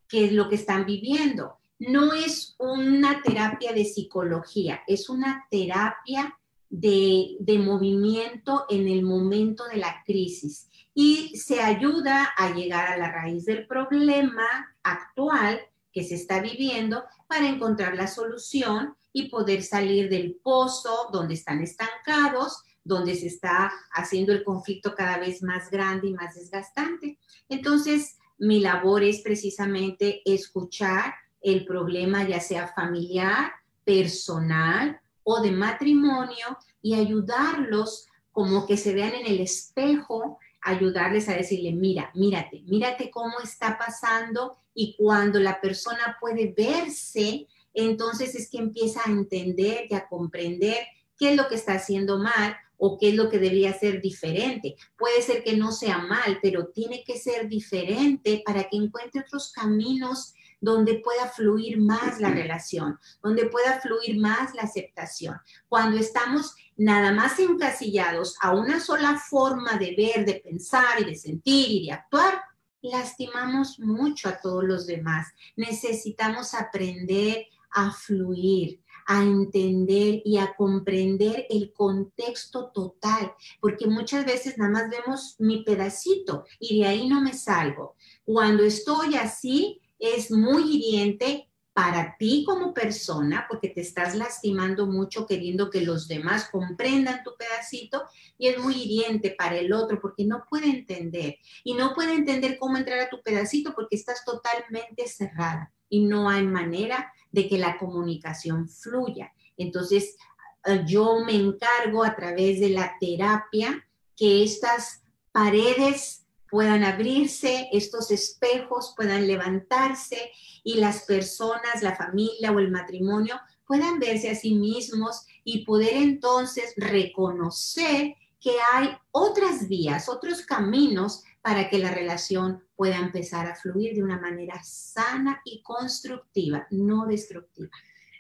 [0.07, 1.57] que es lo que están viviendo.
[1.79, 6.39] No es una terapia de psicología, es una terapia
[6.69, 12.99] de, de movimiento en el momento de la crisis y se ayuda a llegar a
[12.99, 15.61] la raíz del problema actual
[15.93, 21.63] que se está viviendo para encontrar la solución y poder salir del pozo donde están
[21.63, 27.19] estancados, donde se está haciendo el conflicto cada vez más grande y más desgastante.
[27.49, 33.53] Entonces, mi labor es precisamente escuchar el problema, ya sea familiar,
[33.85, 41.35] personal o de matrimonio, y ayudarlos como que se vean en el espejo, ayudarles a
[41.35, 48.51] decirle, mira, mírate, mírate cómo está pasando y cuando la persona puede verse, entonces es
[48.51, 50.79] que empieza a entender y a comprender
[51.19, 54.77] qué es lo que está haciendo mal o qué es lo que debería ser diferente.
[54.97, 59.53] Puede ser que no sea mal, pero tiene que ser diferente para que encuentre otros
[59.53, 65.37] caminos donde pueda fluir más la relación, donde pueda fluir más la aceptación.
[65.69, 71.15] Cuando estamos nada más encasillados a una sola forma de ver, de pensar y de
[71.17, 72.41] sentir y de actuar,
[72.81, 75.27] lastimamos mucho a todos los demás.
[75.57, 84.57] Necesitamos aprender a fluir, a entender y a comprender el contexto total, porque muchas veces
[84.57, 87.97] nada más vemos mi pedacito y de ahí no me salgo.
[88.25, 91.48] Cuando estoy así, es muy hiriente
[91.79, 97.37] para ti como persona, porque te estás lastimando mucho queriendo que los demás comprendan tu
[97.39, 98.03] pedacito,
[98.37, 101.37] y es muy hiriente para el otro porque no puede entender.
[101.63, 106.29] Y no puede entender cómo entrar a tu pedacito porque estás totalmente cerrada y no
[106.29, 109.33] hay manera de que la comunicación fluya.
[109.57, 110.17] Entonces,
[110.65, 118.11] eh, yo me encargo a través de la terapia que estas paredes puedan abrirse, estos
[118.11, 120.31] espejos puedan levantarse
[120.65, 125.95] y las personas, la familia o el matrimonio puedan verse a sí mismos y poder
[125.95, 133.55] entonces reconocer que hay otras vías, otros caminos para que la relación pueda empezar a
[133.55, 137.71] fluir de una manera sana y constructiva, no destructiva.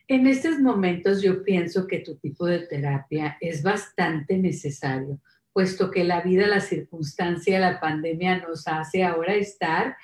[0.07, 5.21] En estos momentos yo pienso que tu tipo de terapia es bastante necesario,
[5.59, 9.97] puesto que la vida, la circunstancia, la pandemia nos hace ahora estar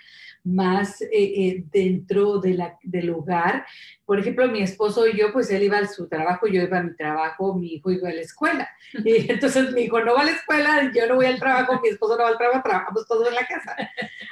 [0.43, 3.65] más eh, eh, dentro de la, del hogar.
[4.05, 6.83] Por ejemplo, mi esposo y yo, pues él iba a su trabajo, yo iba a
[6.83, 8.69] mi trabajo, mi hijo iba a la escuela.
[9.05, 11.91] Y entonces mi hijo no va a la escuela, yo no voy al trabajo, mi
[11.91, 13.77] esposo no va al trabajo, trabajamos todos en la casa.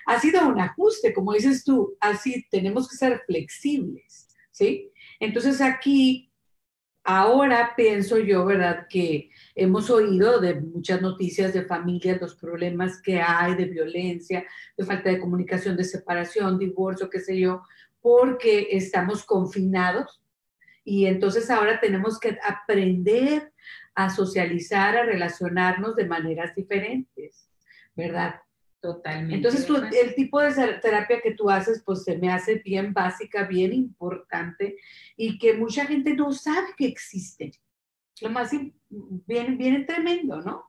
[0.06, 4.90] Ha sido un ajuste, como dices tú, así tenemos que ser flexibles, ¿sí?
[5.20, 6.31] Entonces aquí,
[7.04, 8.86] ahora pienso yo, ¿verdad?
[8.88, 14.44] Que hemos oído de muchas noticias de familias, los problemas que hay de violencia,
[14.76, 17.62] de falta de comunicación, de separación, divorcio, qué sé yo,
[18.00, 20.22] porque estamos confinados
[20.84, 23.52] y entonces ahora tenemos que aprender
[23.94, 27.48] a socializar, a relacionarnos de maneras diferentes,
[27.94, 28.40] ¿verdad?
[28.82, 29.36] Totalmente.
[29.36, 30.50] Entonces, tú, el tipo de
[30.82, 34.76] terapia que tú haces, pues se me hace bien básica, bien importante
[35.16, 37.52] y que mucha gente no sabe que existe.
[38.20, 40.64] Lo más bien, bien tremendo, ¿no?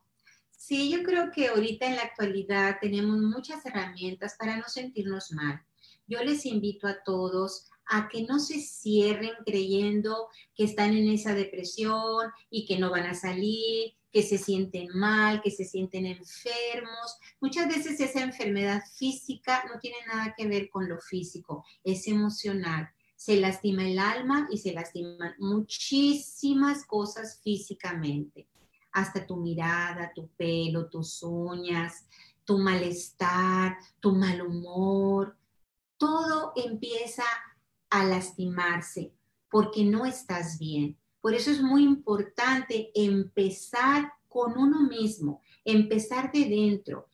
[0.52, 5.60] Sí, yo creo que ahorita en la actualidad tenemos muchas herramientas para no sentirnos mal.
[6.06, 11.34] Yo les invito a todos a que no se cierren creyendo que están en esa
[11.34, 17.18] depresión y que no van a salir, que se sienten mal, que se sienten enfermos.
[17.40, 22.88] Muchas veces esa enfermedad física no tiene nada que ver con lo físico, es emocional.
[23.16, 28.46] Se lastima el alma y se lastiman muchísimas cosas físicamente,
[28.92, 32.06] hasta tu mirada, tu pelo, tus uñas,
[32.44, 35.36] tu malestar, tu mal humor.
[35.96, 37.24] Todo empieza
[37.90, 39.12] a lastimarse
[39.50, 40.96] porque no estás bien.
[41.24, 47.08] Por eso es muy importante empezar con uno mismo, empezar de dentro,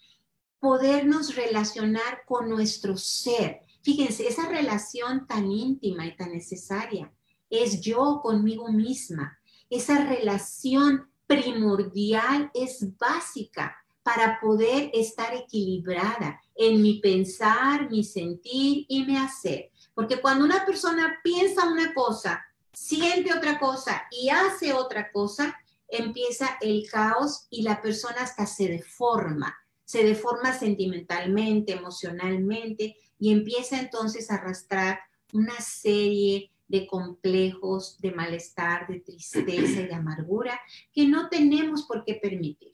[0.59, 3.61] podernos relacionar con nuestro ser.
[3.83, 7.13] Fíjense, esa relación tan íntima y tan necesaria
[7.49, 9.39] es yo conmigo misma.
[9.71, 19.05] Esa relación primordial es básica para poder estar equilibrada en mi pensar, mi sentir y
[19.05, 19.71] mi hacer.
[19.95, 25.57] Porque cuando una persona piensa una cosa siente otra cosa y hace otra cosa,
[25.89, 33.79] empieza el caos y la persona hasta se deforma, se deforma sentimentalmente, emocionalmente y empieza
[33.79, 35.01] entonces a arrastrar
[35.33, 40.61] una serie de complejos, de malestar, de tristeza y de amargura
[40.93, 42.73] que no tenemos por qué permitir.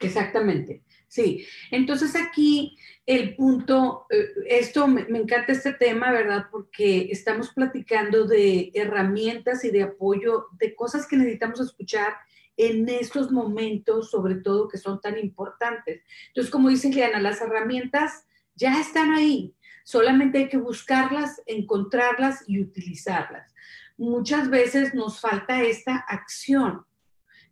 [0.00, 0.82] Exactamente.
[1.14, 6.46] Sí, entonces aquí el punto, eh, esto me, encanta este tema, ¿verdad?
[6.50, 12.14] Porque estamos platicando de herramientas y de apoyo, de cosas que necesitamos escuchar
[12.56, 16.02] en estos momentos, sobre todo que son tan importantes.
[16.26, 19.54] Entonces, como dice Liana, las herramientas ya están ahí,
[19.84, 23.54] solamente hay que buscarlas, encontrarlas y utilizarlas.
[23.96, 26.84] Muchas veces nos falta esta acción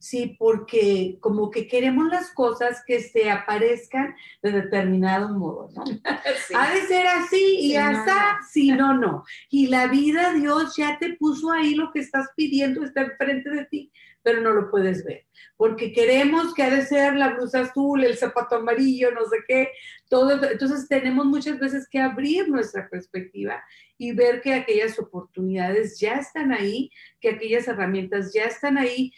[0.03, 5.85] sí, porque como que queremos las cosas que se aparezcan de determinado modo, ¿no?
[6.57, 9.25] Ha de ser así y hasta, si no, no.
[9.49, 13.65] Y la vida, Dios ya te puso ahí lo que estás pidiendo, está enfrente de
[13.67, 13.93] ti,
[14.23, 15.25] pero no lo puedes ver.
[15.57, 19.69] Porque queremos que ha de ser la blusa azul, el zapato amarillo, no sé qué,
[20.09, 20.33] todo.
[20.51, 23.63] Entonces tenemos muchas veces que abrir nuestra perspectiva
[23.97, 26.91] y ver que aquellas oportunidades ya están ahí,
[27.21, 29.13] que aquellas herramientas ya están ahí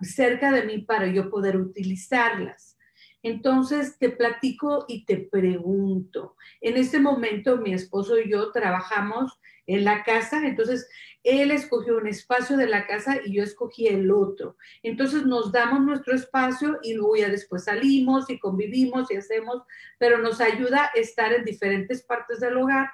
[0.00, 2.76] cerca de mí para yo poder utilizarlas.
[3.22, 6.36] Entonces te platico y te pregunto.
[6.60, 10.88] En este momento mi esposo y yo trabajamos en la casa, entonces
[11.22, 14.56] él escogió un espacio de la casa y yo escogí el otro.
[14.82, 19.62] Entonces nos damos nuestro espacio y luego ya después salimos y convivimos y hacemos,
[19.98, 22.90] pero nos ayuda a estar en diferentes partes del hogar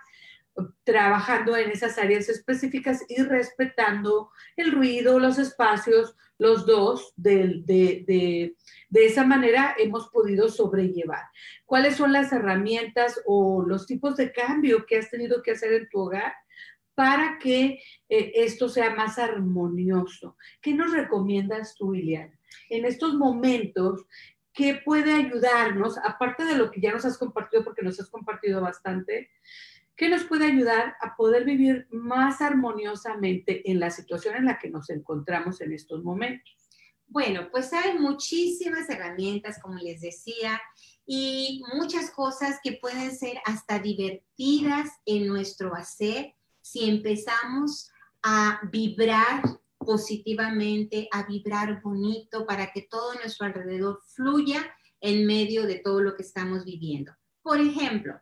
[0.84, 8.54] trabajando en esas áreas específicas y respetando el ruido, los espacios, los dos, de, de,
[8.92, 11.24] esa manera hemos podido sobrellevar.
[11.64, 15.88] ¿Cuáles son las herramientas o los tipos de cambio que has tenido que hacer en
[15.88, 16.34] tu hogar
[16.94, 20.36] para que eh, esto sea más armonioso?
[20.60, 22.38] ¿Qué nos recomiendas tú, Iliana?
[22.68, 24.06] En estos momentos,
[24.52, 28.60] ¿qué puede ayudarnos, aparte de lo que ya nos has compartido, porque nos has compartido
[28.60, 29.30] bastante?
[29.96, 34.68] ¿Qué nos puede ayudar a poder vivir más armoniosamente en la situación en la que
[34.68, 36.54] nos encontramos en estos momentos?
[37.08, 40.60] Bueno, pues hay muchísimas herramientas, como les decía,
[41.06, 47.90] y muchas cosas que pueden ser hasta divertidas en nuestro hacer si empezamos
[48.22, 49.40] a vibrar
[49.78, 54.66] positivamente, a vibrar bonito para que todo nuestro alrededor fluya
[55.00, 57.12] en medio de todo lo que estamos viviendo.
[57.40, 58.20] Por ejemplo,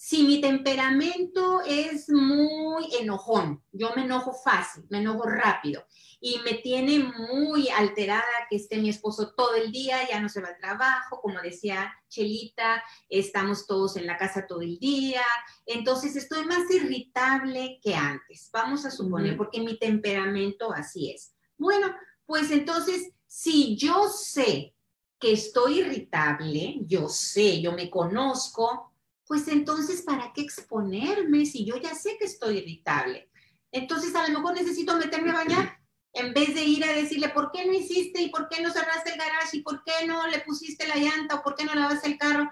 [0.00, 5.84] si mi temperamento es muy enojón, yo me enojo fácil, me enojo rápido
[6.20, 10.40] y me tiene muy alterada que esté mi esposo todo el día, ya no se
[10.40, 15.24] va al trabajo, como decía Chelita, estamos todos en la casa todo el día,
[15.66, 21.34] entonces estoy más irritable que antes, vamos a suponer, porque mi temperamento así es.
[21.56, 21.92] Bueno,
[22.24, 24.76] pues entonces, si yo sé
[25.18, 28.92] que estoy irritable, yo sé, yo me conozco,
[29.28, 33.30] pues entonces, ¿para qué exponerme si yo ya sé que estoy irritable?
[33.70, 35.78] Entonces, a lo mejor necesito meterme a bañar
[36.14, 39.12] en vez de ir a decirle, ¿por qué no hiciste y por qué no cerraste
[39.12, 42.08] el garage y por qué no le pusiste la llanta o por qué no lavaste
[42.08, 42.50] el carro?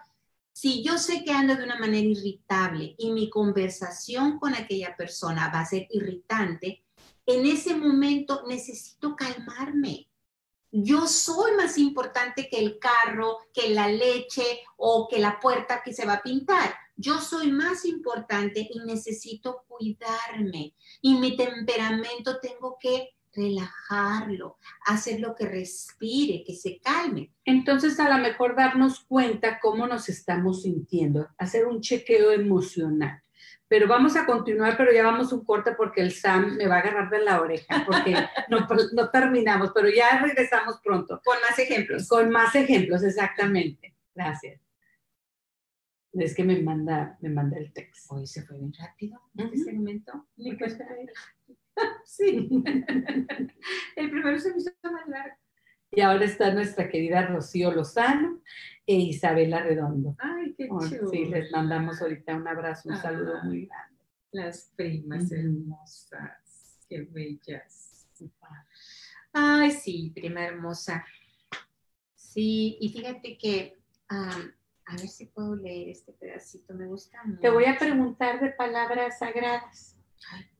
[0.53, 5.51] Si yo sé que ando de una manera irritable y mi conversación con aquella persona
[5.53, 6.85] va a ser irritante,
[7.25, 10.09] en ese momento necesito calmarme
[10.71, 15.93] yo soy más importante que el carro, que la leche o que la puerta que
[15.93, 16.75] se va a pintar.
[16.97, 20.75] Yo soy más importante y necesito cuidarme.
[21.01, 24.57] Y mi temperamento tengo que relajarlo,
[24.87, 27.33] hacerlo que respire, que se calme.
[27.45, 33.23] Entonces, a lo mejor darnos cuenta cómo nos estamos sintiendo, hacer un chequeo emocional.
[33.69, 36.79] Pero vamos a continuar, pero ya vamos un corte porque el Sam me va a
[36.79, 38.15] agarrar de la oreja, porque
[38.49, 41.21] no, no terminamos, pero ya regresamos pronto.
[41.25, 42.09] Con más ejemplos.
[42.09, 43.97] Con más ejemplos, exactamente.
[44.15, 44.61] Gracias.
[46.13, 48.15] Es que me manda, me manda el texto.
[48.15, 50.27] Hoy se fue bien rápido este segmento.
[50.37, 50.57] Ni
[52.05, 52.49] sí.
[53.97, 55.37] el primero se me hizo más largo.
[55.91, 58.41] Y ahora está nuestra querida Rocío Lozano
[58.87, 60.17] e Isabela Redondo.
[60.19, 60.69] Ay, qué
[61.11, 63.97] Sí, les mandamos ahorita un abrazo, un saludo muy grande.
[64.31, 68.07] Las primas hermosas, qué bellas.
[69.33, 71.05] Ay, sí, prima hermosa.
[72.15, 73.77] Sí, y fíjate que,
[74.09, 77.41] a ver si puedo leer este pedacito, me gusta mucho.
[77.41, 79.97] Te voy a preguntar de palabras sagradas.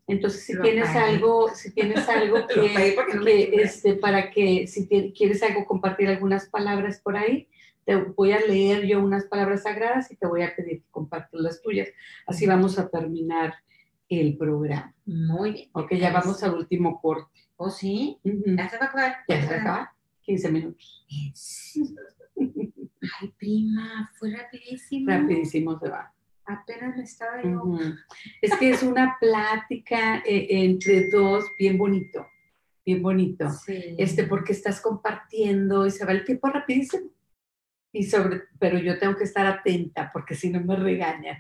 [0.09, 6.09] Entonces, si tienes algo, si tienes algo que, este, para que, si quieres algo, compartir
[6.09, 7.49] algunas palabras por ahí,
[7.87, 11.41] te voy a leer yo unas palabras sagradas y te voy a pedir que compartas
[11.41, 11.89] las tuyas.
[12.27, 13.55] Así vamos a terminar
[14.09, 14.93] el programa.
[15.07, 15.71] Muy bien.
[15.73, 17.49] Ok, ya vamos al último corte.
[17.57, 18.19] ¿Oh, sí?
[18.25, 19.17] ¿Ya se va a acabar?
[19.29, 19.89] Ya se va a acabar.
[20.23, 21.07] 15 minutos.
[23.21, 25.09] Ay, prima, fue rapidísimo.
[25.09, 26.13] Rapidísimo se va.
[26.45, 27.79] Apenas me estaba yo.
[28.43, 32.27] Es que es una plática eh, entre dos bien bonito,
[32.85, 33.49] bien bonito.
[33.51, 33.95] Sí.
[33.97, 37.16] Este, porque estás compartiendo y se va el tiempo rapidísimo
[37.97, 41.39] y sobre, pero yo tengo que estar atenta porque si no me regañan.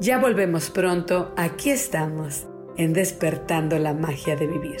[0.00, 4.80] Ya volvemos pronto, aquí estamos, en despertando la magia de vivir.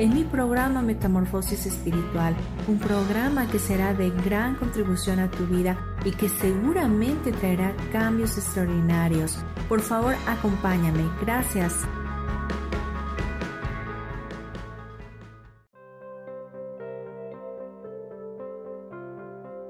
[0.00, 2.34] en mi programa Metamorfosis Espiritual,
[2.66, 8.38] un programa que será de gran contribución a tu vida y que seguramente traerá cambios
[8.38, 9.38] extraordinarios.
[9.68, 11.04] Por favor, acompáñame.
[11.20, 11.74] Gracias.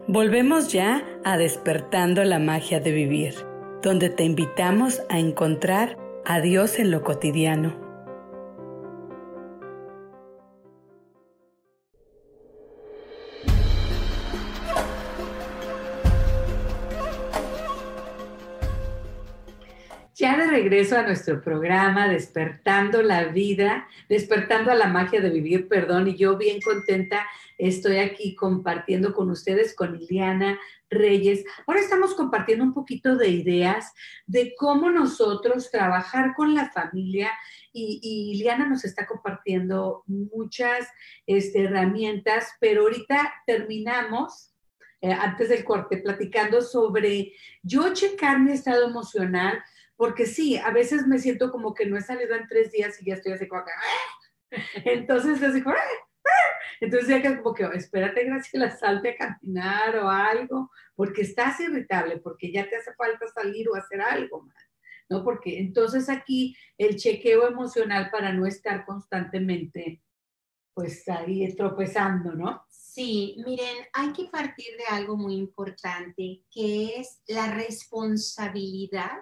[0.07, 3.35] Volvemos ya a despertando la magia de vivir,
[3.83, 7.90] donde te invitamos a encontrar a Dios en lo cotidiano
[20.21, 25.67] Ya de regreso a nuestro programa, despertando la vida, despertando a la magia de vivir,
[25.67, 30.61] perdón, y yo bien contenta estoy aquí compartiendo con ustedes, con Liliana
[30.91, 31.43] Reyes.
[31.67, 33.95] Ahora estamos compartiendo un poquito de ideas
[34.27, 37.31] de cómo nosotros trabajar con la familia
[37.73, 40.87] y, y Liliana nos está compartiendo muchas
[41.27, 44.51] este, herramientas, pero ahorita terminamos
[45.01, 49.65] eh, antes del corte, platicando sobre yo checar mi estado emocional,
[50.01, 53.05] porque sí, a veces me siento como que no he salido en tres días y
[53.05, 54.51] ya estoy así como que, ¡ah!
[54.87, 55.83] entonces así como, ¡ah!
[56.25, 56.31] ¡ah!
[56.81, 62.17] entonces ya que como que, espérate Graciela, salte a caminar o algo, porque estás irritable,
[62.17, 64.57] porque ya te hace falta salir o hacer algo más.
[65.11, 65.23] ¿no?
[65.23, 70.03] Porque entonces aquí el chequeo emocional para no estar constantemente,
[70.73, 72.65] pues ahí tropezando, ¿no?
[72.71, 79.19] Sí, miren, hay que partir de algo muy importante, que es la responsabilidad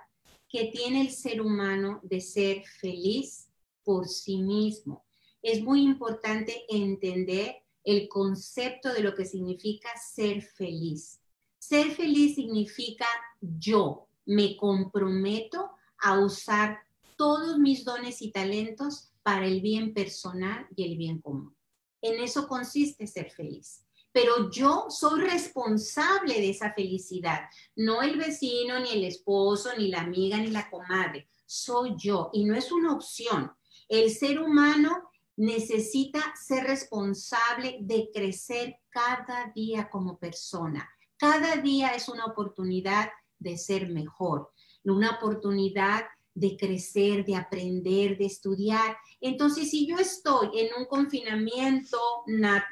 [0.49, 3.49] que tiene el ser humano de ser feliz
[3.84, 5.05] por sí mismo.
[5.42, 11.20] Es muy importante entender el concepto de lo que significa ser feliz.
[11.59, 13.07] Ser feliz significa
[13.40, 16.78] yo me comprometo a usar
[17.16, 21.57] todos mis dones y talentos para el bien personal y el bien común.
[22.01, 27.42] En eso consiste ser feliz pero yo soy responsable de esa felicidad,
[27.76, 32.44] no el vecino, ni el esposo, ni la amiga, ni la comadre, soy yo y
[32.44, 33.52] no es una opción.
[33.88, 40.88] El ser humano necesita ser responsable de crecer cada día como persona.
[41.16, 44.52] Cada día es una oportunidad de ser mejor,
[44.84, 46.04] una oportunidad
[46.39, 48.97] de crecer, de aprender, de estudiar.
[49.20, 51.99] Entonces, si yo estoy en un confinamiento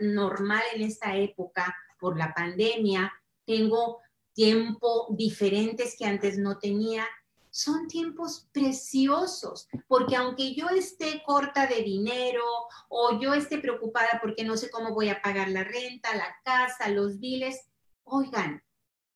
[0.01, 3.13] normal en esta época por la pandemia,
[3.45, 4.01] tengo
[4.33, 7.07] tiempo diferentes que antes no tenía,
[7.51, 12.45] son tiempos preciosos, porque aunque yo esté corta de dinero
[12.89, 16.91] o yo esté preocupada porque no sé cómo voy a pagar la renta, la casa,
[16.91, 17.67] los biles,
[18.05, 18.63] oigan,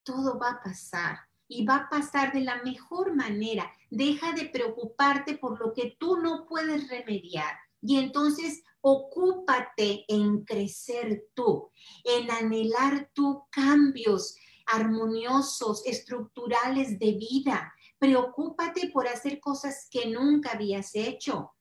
[0.02, 3.70] todo va a pasar y va a pasar de la mejor manera.
[3.90, 7.56] Deja de preocuparte por lo que tú no puedes remediar.
[7.82, 11.70] Y entonces ocúpate en crecer tú,
[12.04, 14.36] en anhelar tú cambios
[14.66, 17.74] armoniosos, estructurales de vida.
[17.98, 21.52] Preocúpate por hacer cosas que nunca habías hecho.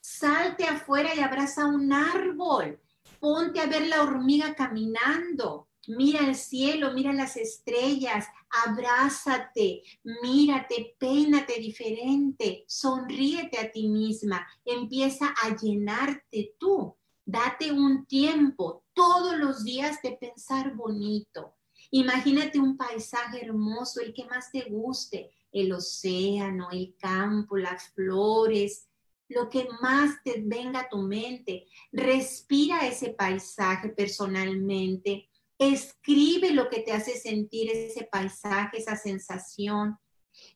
[0.00, 2.80] Salte afuera y abraza un árbol.
[3.20, 5.68] Ponte a ver la hormiga caminando.
[5.88, 8.26] Mira el cielo, mira las estrellas,
[8.66, 9.82] abrázate,
[10.22, 16.96] mírate, peínate diferente, sonríete a ti misma, empieza a llenarte tú.
[17.26, 21.54] Date un tiempo todos los días de pensar bonito.
[21.90, 28.88] Imagínate un paisaje hermoso, el que más te guste, el océano, el campo, las flores,
[29.28, 31.66] lo que más te venga a tu mente.
[31.92, 35.28] Respira ese paisaje personalmente
[35.72, 39.98] Escribe lo que te hace sentir ese paisaje, esa sensación.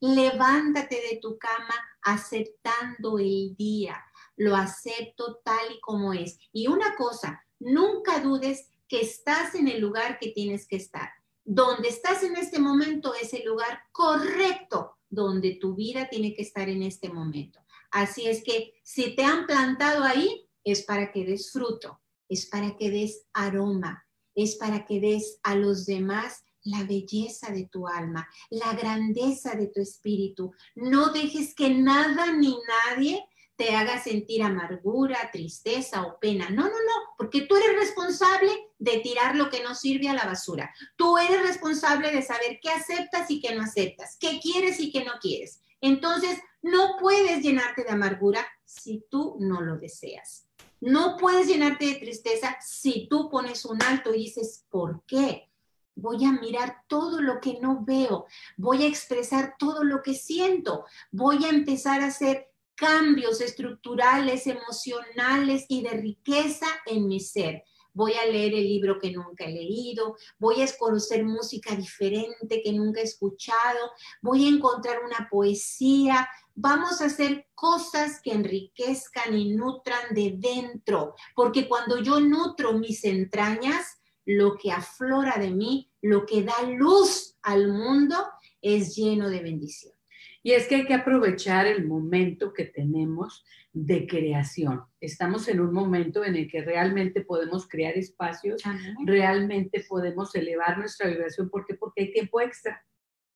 [0.00, 4.04] Levántate de tu cama aceptando el día.
[4.36, 6.38] Lo acepto tal y como es.
[6.52, 11.10] Y una cosa, nunca dudes que estás en el lugar que tienes que estar.
[11.44, 16.68] Donde estás en este momento es el lugar correcto donde tu vida tiene que estar
[16.68, 17.60] en este momento.
[17.90, 22.00] Así es que si te han plantado ahí, es para que des fruto.
[22.30, 24.06] es para que des aroma,
[24.38, 29.66] es para que des a los demás la belleza de tu alma, la grandeza de
[29.68, 30.52] tu espíritu.
[30.74, 32.56] No dejes que nada ni
[32.88, 33.24] nadie
[33.56, 36.48] te haga sentir amargura, tristeza o pena.
[36.50, 40.26] No, no, no, porque tú eres responsable de tirar lo que no sirve a la
[40.26, 40.72] basura.
[40.96, 45.04] Tú eres responsable de saber qué aceptas y qué no aceptas, qué quieres y qué
[45.04, 45.60] no quieres.
[45.80, 50.47] Entonces, no puedes llenarte de amargura si tú no lo deseas.
[50.80, 55.50] No puedes llenarte de tristeza si tú pones un alto y dices, ¿por qué?
[55.94, 58.26] Voy a mirar todo lo que no veo,
[58.56, 65.66] voy a expresar todo lo que siento, voy a empezar a hacer cambios estructurales, emocionales
[65.68, 67.64] y de riqueza en mi ser.
[67.92, 72.72] Voy a leer el libro que nunca he leído, voy a conocer música diferente que
[72.72, 73.90] nunca he escuchado,
[74.22, 81.14] voy a encontrar una poesía, vamos a hacer cosas que enriquezcan y nutran de dentro,
[81.34, 87.36] porque cuando yo nutro mis entrañas, lo que aflora de mí, lo que da luz
[87.42, 88.16] al mundo,
[88.60, 89.97] es lleno de bendición.
[90.42, 94.82] Y es que hay que aprovechar el momento que tenemos de creación.
[95.00, 98.62] Estamos en un momento en el que realmente podemos crear espacios,
[99.04, 101.50] realmente podemos elevar nuestra vibración.
[101.50, 101.74] ¿Por qué?
[101.74, 102.84] Porque hay tiempo extra.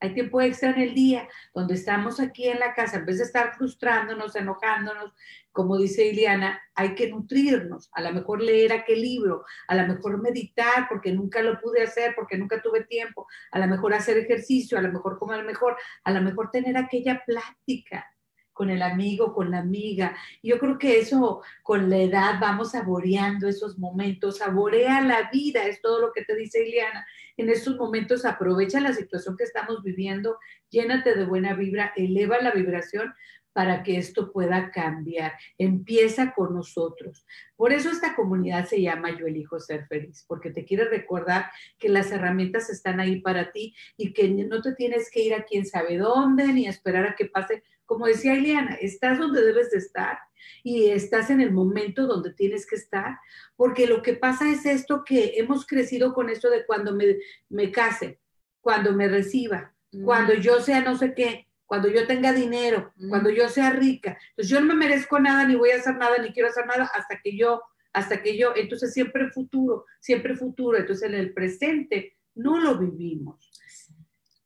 [0.03, 3.25] Hay tiempo extra en el día donde estamos aquí en la casa, en vez de
[3.25, 5.13] estar frustrándonos, enojándonos,
[5.53, 10.21] como dice Iliana, hay que nutrirnos, a lo mejor leer aquel libro, a lo mejor
[10.21, 14.77] meditar porque nunca lo pude hacer, porque nunca tuve tiempo, a lo mejor hacer ejercicio,
[14.77, 18.12] a lo mejor comer mejor, a lo mejor tener aquella plática
[18.53, 20.17] con el amigo, con la amiga.
[20.43, 25.81] Yo creo que eso con la edad vamos saboreando esos momentos, saborea la vida, es
[25.81, 27.07] todo lo que te dice Ileana.
[27.37, 30.39] En estos momentos aprovecha la situación que estamos viviendo,
[30.71, 33.15] llénate de buena vibra, eleva la vibración
[33.53, 35.33] para que esto pueda cambiar.
[35.59, 37.27] Empieza con nosotros.
[37.57, 41.89] Por eso esta comunidad se llama Yo elijo ser feliz, porque te quiere recordar que
[41.89, 45.67] las herramientas están ahí para ti y que no te tienes que ir a quién
[45.67, 47.63] sabe dónde ni esperar a que pase.
[47.87, 50.19] Como decía Eliana, estás donde debes de estar
[50.63, 53.19] y estás en el momento donde tienes que estar,
[53.57, 57.19] porque lo que pasa es esto que hemos crecido con esto de cuando me,
[57.49, 58.21] me case,
[58.61, 59.75] cuando me reciba,
[60.05, 64.19] cuando yo sea no sé qué, cuando yo tenga dinero, cuando yo sea rica.
[64.31, 66.91] Entonces yo no me merezco nada, ni voy a hacer nada, ni quiero hacer nada
[66.95, 67.63] hasta que yo,
[67.93, 70.77] hasta que yo, entonces siempre futuro, siempre futuro.
[70.77, 73.52] Entonces en el presente no lo vivimos.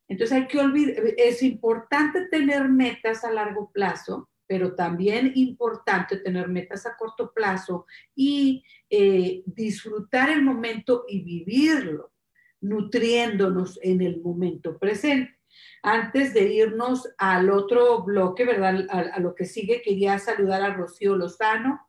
[0.09, 6.49] Entonces hay que olvidar, es importante tener metas a largo plazo, pero también importante tener
[6.49, 12.13] metas a corto plazo y eh, disfrutar el momento y vivirlo,
[12.61, 15.37] nutriéndonos en el momento presente.
[15.83, 18.87] Antes de irnos al otro bloque, ¿verdad?
[18.91, 21.81] A, lo que sigue, quería saludar a Rocío Lozano.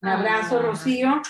[0.00, 1.22] Un abrazo, ah, Rocío.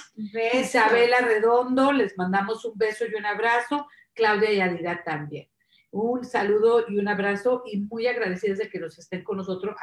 [0.53, 3.86] Isabela Redondo, les mandamos un beso y un abrazo.
[4.12, 5.49] Claudia y Adira también.
[5.91, 9.74] Un saludo y un abrazo y muy agradecidas de que nos estén con nosotros,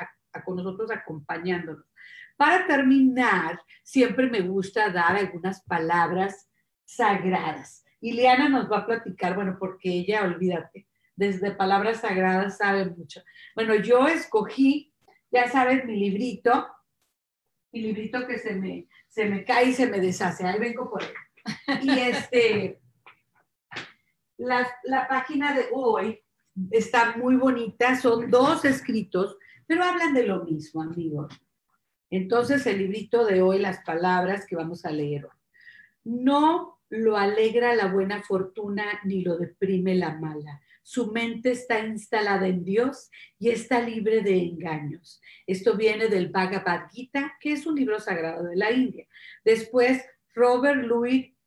[0.46, 1.86] con nosotros acompañándonos.
[2.38, 6.50] Para terminar, siempre me gusta dar algunas palabras
[6.84, 7.84] sagradas.
[8.02, 13.22] Ileana nos va a platicar, bueno, porque ella, olvídate, desde palabras sagradas sabe mucho.
[13.56, 14.94] Bueno, yo escogí,
[15.32, 16.68] ya sabes, mi librito,
[17.72, 20.46] mi librito que se me, se me cae y se me deshace.
[20.46, 21.10] Ahí vengo por él.
[21.82, 22.80] Y este,
[24.38, 26.20] la, página de hoy
[26.72, 31.34] está muy bonita, son dos escritos, pero hablan de lo mismo, amigos.
[32.10, 35.28] Entonces, el librito de hoy, las palabras que vamos a leer.
[36.04, 42.48] No lo alegra la buena fortuna ni lo deprime la mala su mente está instalada
[42.48, 43.10] en Dios
[43.40, 45.20] y está libre de engaños.
[45.48, 49.08] Esto viene del Bhagavad Gita, que es un libro sagrado de la India.
[49.44, 50.06] Después,
[50.36, 50.86] Robert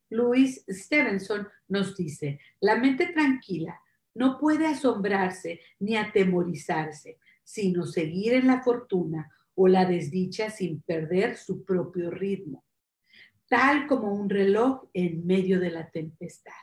[0.09, 3.79] Louis Stevenson nos dice, la mente tranquila
[4.13, 11.37] no puede asombrarse ni atemorizarse, sino seguir en la fortuna o la desdicha sin perder
[11.37, 12.65] su propio ritmo,
[13.47, 16.53] tal como un reloj en medio de la tempestad.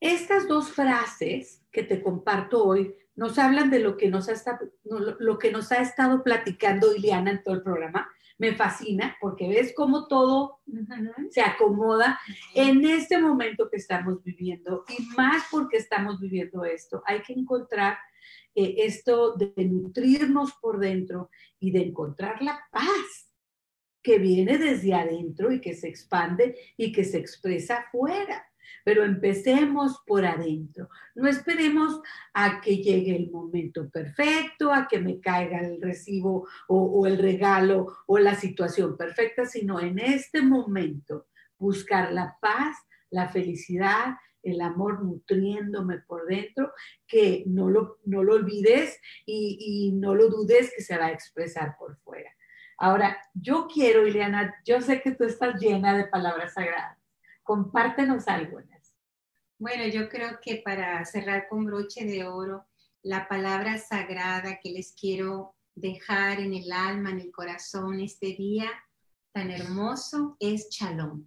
[0.00, 5.38] Estas dos frases que te comparto hoy nos hablan de lo que nos ha, lo
[5.38, 8.08] que nos ha estado platicando Ileana en todo el programa.
[8.40, 10.60] Me fascina porque ves cómo todo
[11.30, 12.18] se acomoda
[12.54, 17.02] en este momento que estamos viviendo y más porque estamos viviendo esto.
[17.06, 17.98] Hay que encontrar
[18.54, 21.28] eh, esto de nutrirnos por dentro
[21.58, 23.30] y de encontrar la paz
[24.02, 28.49] que viene desde adentro y que se expande y que se expresa afuera
[28.84, 30.88] pero empecemos por adentro.
[31.14, 32.00] No esperemos
[32.34, 37.98] a que llegue el momento perfecto, a que me caiga el recibo o, el regalo
[38.06, 41.26] o la situación perfecta, sino en este momento
[41.58, 42.76] buscar la paz,
[43.10, 46.72] la felicidad, el amor nutriéndome por dentro,
[47.06, 51.12] que no lo, no lo olvides y, y no lo dudes que se va a
[51.12, 52.30] expresar por fuera.
[52.82, 56.99] Ahora, yo quiero, Ileana, yo sé que tú estás llena de palabras sagradas.
[57.50, 58.60] Compártenos algo.
[59.58, 62.68] Bueno, yo creo que para cerrar con broche de oro,
[63.02, 68.70] la palabra sagrada que les quiero dejar en el alma, en el corazón este día
[69.32, 71.26] tan hermoso es shalom.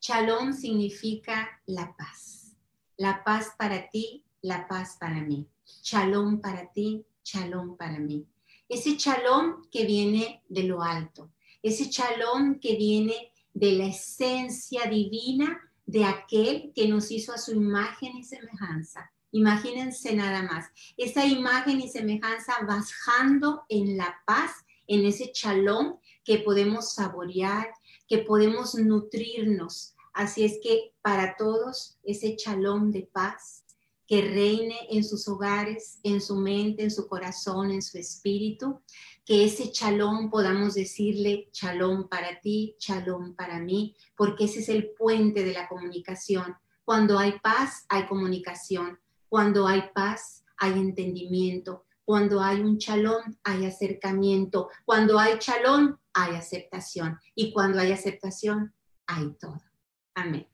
[0.00, 2.56] Shalom significa la paz.
[2.96, 5.48] La paz para ti, la paz para mí.
[5.84, 8.26] Shalom para ti, shalom para mí.
[8.68, 11.30] Ese shalom que viene de lo alto,
[11.62, 17.52] ese shalom que viene de la esencia divina de aquel que nos hizo a su
[17.52, 19.10] imagen y semejanza.
[19.30, 24.52] Imagínense nada más, esa imagen y semejanza bajando en la paz,
[24.86, 27.68] en ese chalón que podemos saborear,
[28.06, 29.94] que podemos nutrirnos.
[30.12, 33.64] Así es que para todos ese chalón de paz
[34.06, 38.80] que reine en sus hogares, en su mente, en su corazón, en su espíritu,
[39.24, 44.90] que ese chalón podamos decirle chalón para ti, chalón para mí, porque ese es el
[44.90, 46.56] puente de la comunicación.
[46.84, 48.98] Cuando hay paz, hay comunicación.
[49.28, 51.86] Cuando hay paz, hay entendimiento.
[52.04, 54.68] Cuando hay un chalón, hay acercamiento.
[54.84, 57.18] Cuando hay chalón, hay aceptación.
[57.34, 58.74] Y cuando hay aceptación,
[59.06, 59.62] hay todo.
[60.14, 60.46] Amén.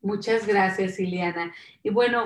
[0.00, 1.54] Muchas gracias, Ileana.
[1.82, 2.24] Y bueno,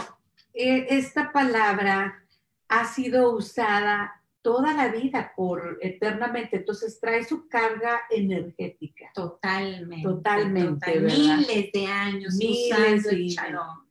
[0.55, 2.25] eh, esta palabra
[2.69, 4.18] ha sido usada
[4.49, 6.57] toda la vida, por eternamente.
[6.57, 9.11] Entonces trae su carga energética.
[9.13, 10.03] Totalmente.
[10.03, 11.01] Totalmente.
[11.01, 13.89] Miles de años Miles usando el shalom.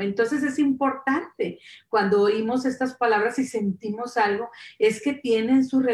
[0.00, 5.86] Entonces es importante cuando oímos estas palabras y sentimos algo, es que tienen su,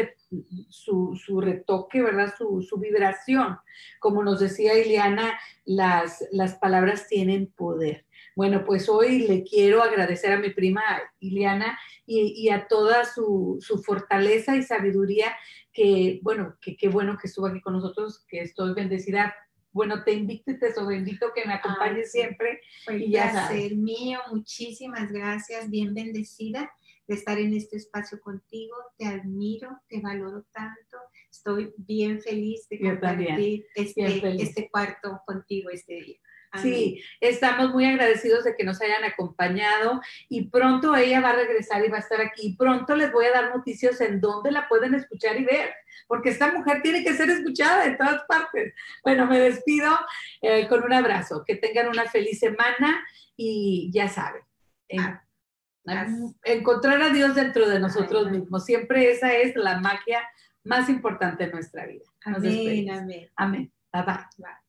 [0.69, 2.33] su, retoque, ¿verdad?
[2.35, 3.59] Su, su, vibración.
[3.99, 8.05] Como nos decía Ileana, las, las palabras tienen poder.
[8.39, 10.81] Bueno, pues hoy le quiero agradecer a mi prima
[11.19, 15.35] Ileana y, a toda su, fortaleza y sabiduría,
[15.73, 19.35] que bueno, que qué bueno que estuvo aquí con nosotros, que estoy bendecida.
[19.73, 22.61] Bueno, te invito y te invito que me acompañes siempre.
[22.85, 23.75] Pues y ya sabes.
[23.75, 26.71] mío, muchísimas gracias, bien bendecida
[27.07, 28.73] de estar en este espacio contigo.
[28.97, 30.97] Te admiro, te valoro tanto.
[31.29, 36.19] Estoy bien feliz de compartir este, este cuarto contigo este día.
[36.57, 41.85] Sí, estamos muy agradecidos de que nos hayan acompañado y pronto ella va a regresar
[41.85, 42.55] y va a estar aquí.
[42.57, 45.71] Pronto les voy a dar noticias en dónde la pueden escuchar y ver,
[46.07, 48.73] porque esta mujer tiene que ser escuchada en todas partes.
[49.03, 49.91] Bueno, me despido
[50.41, 51.43] eh, con un abrazo.
[51.45, 54.41] Que tengan una feliz semana y ya saben.
[54.97, 55.23] Ah,
[56.43, 58.65] encontrar a Dios dentro de nosotros mismos.
[58.65, 60.27] Siempre esa es la magia
[60.63, 62.05] más importante de nuestra vida.
[62.25, 63.29] amén, amén.
[63.35, 63.73] Amén.
[63.93, 64.03] bye.
[64.03, 64.68] bye.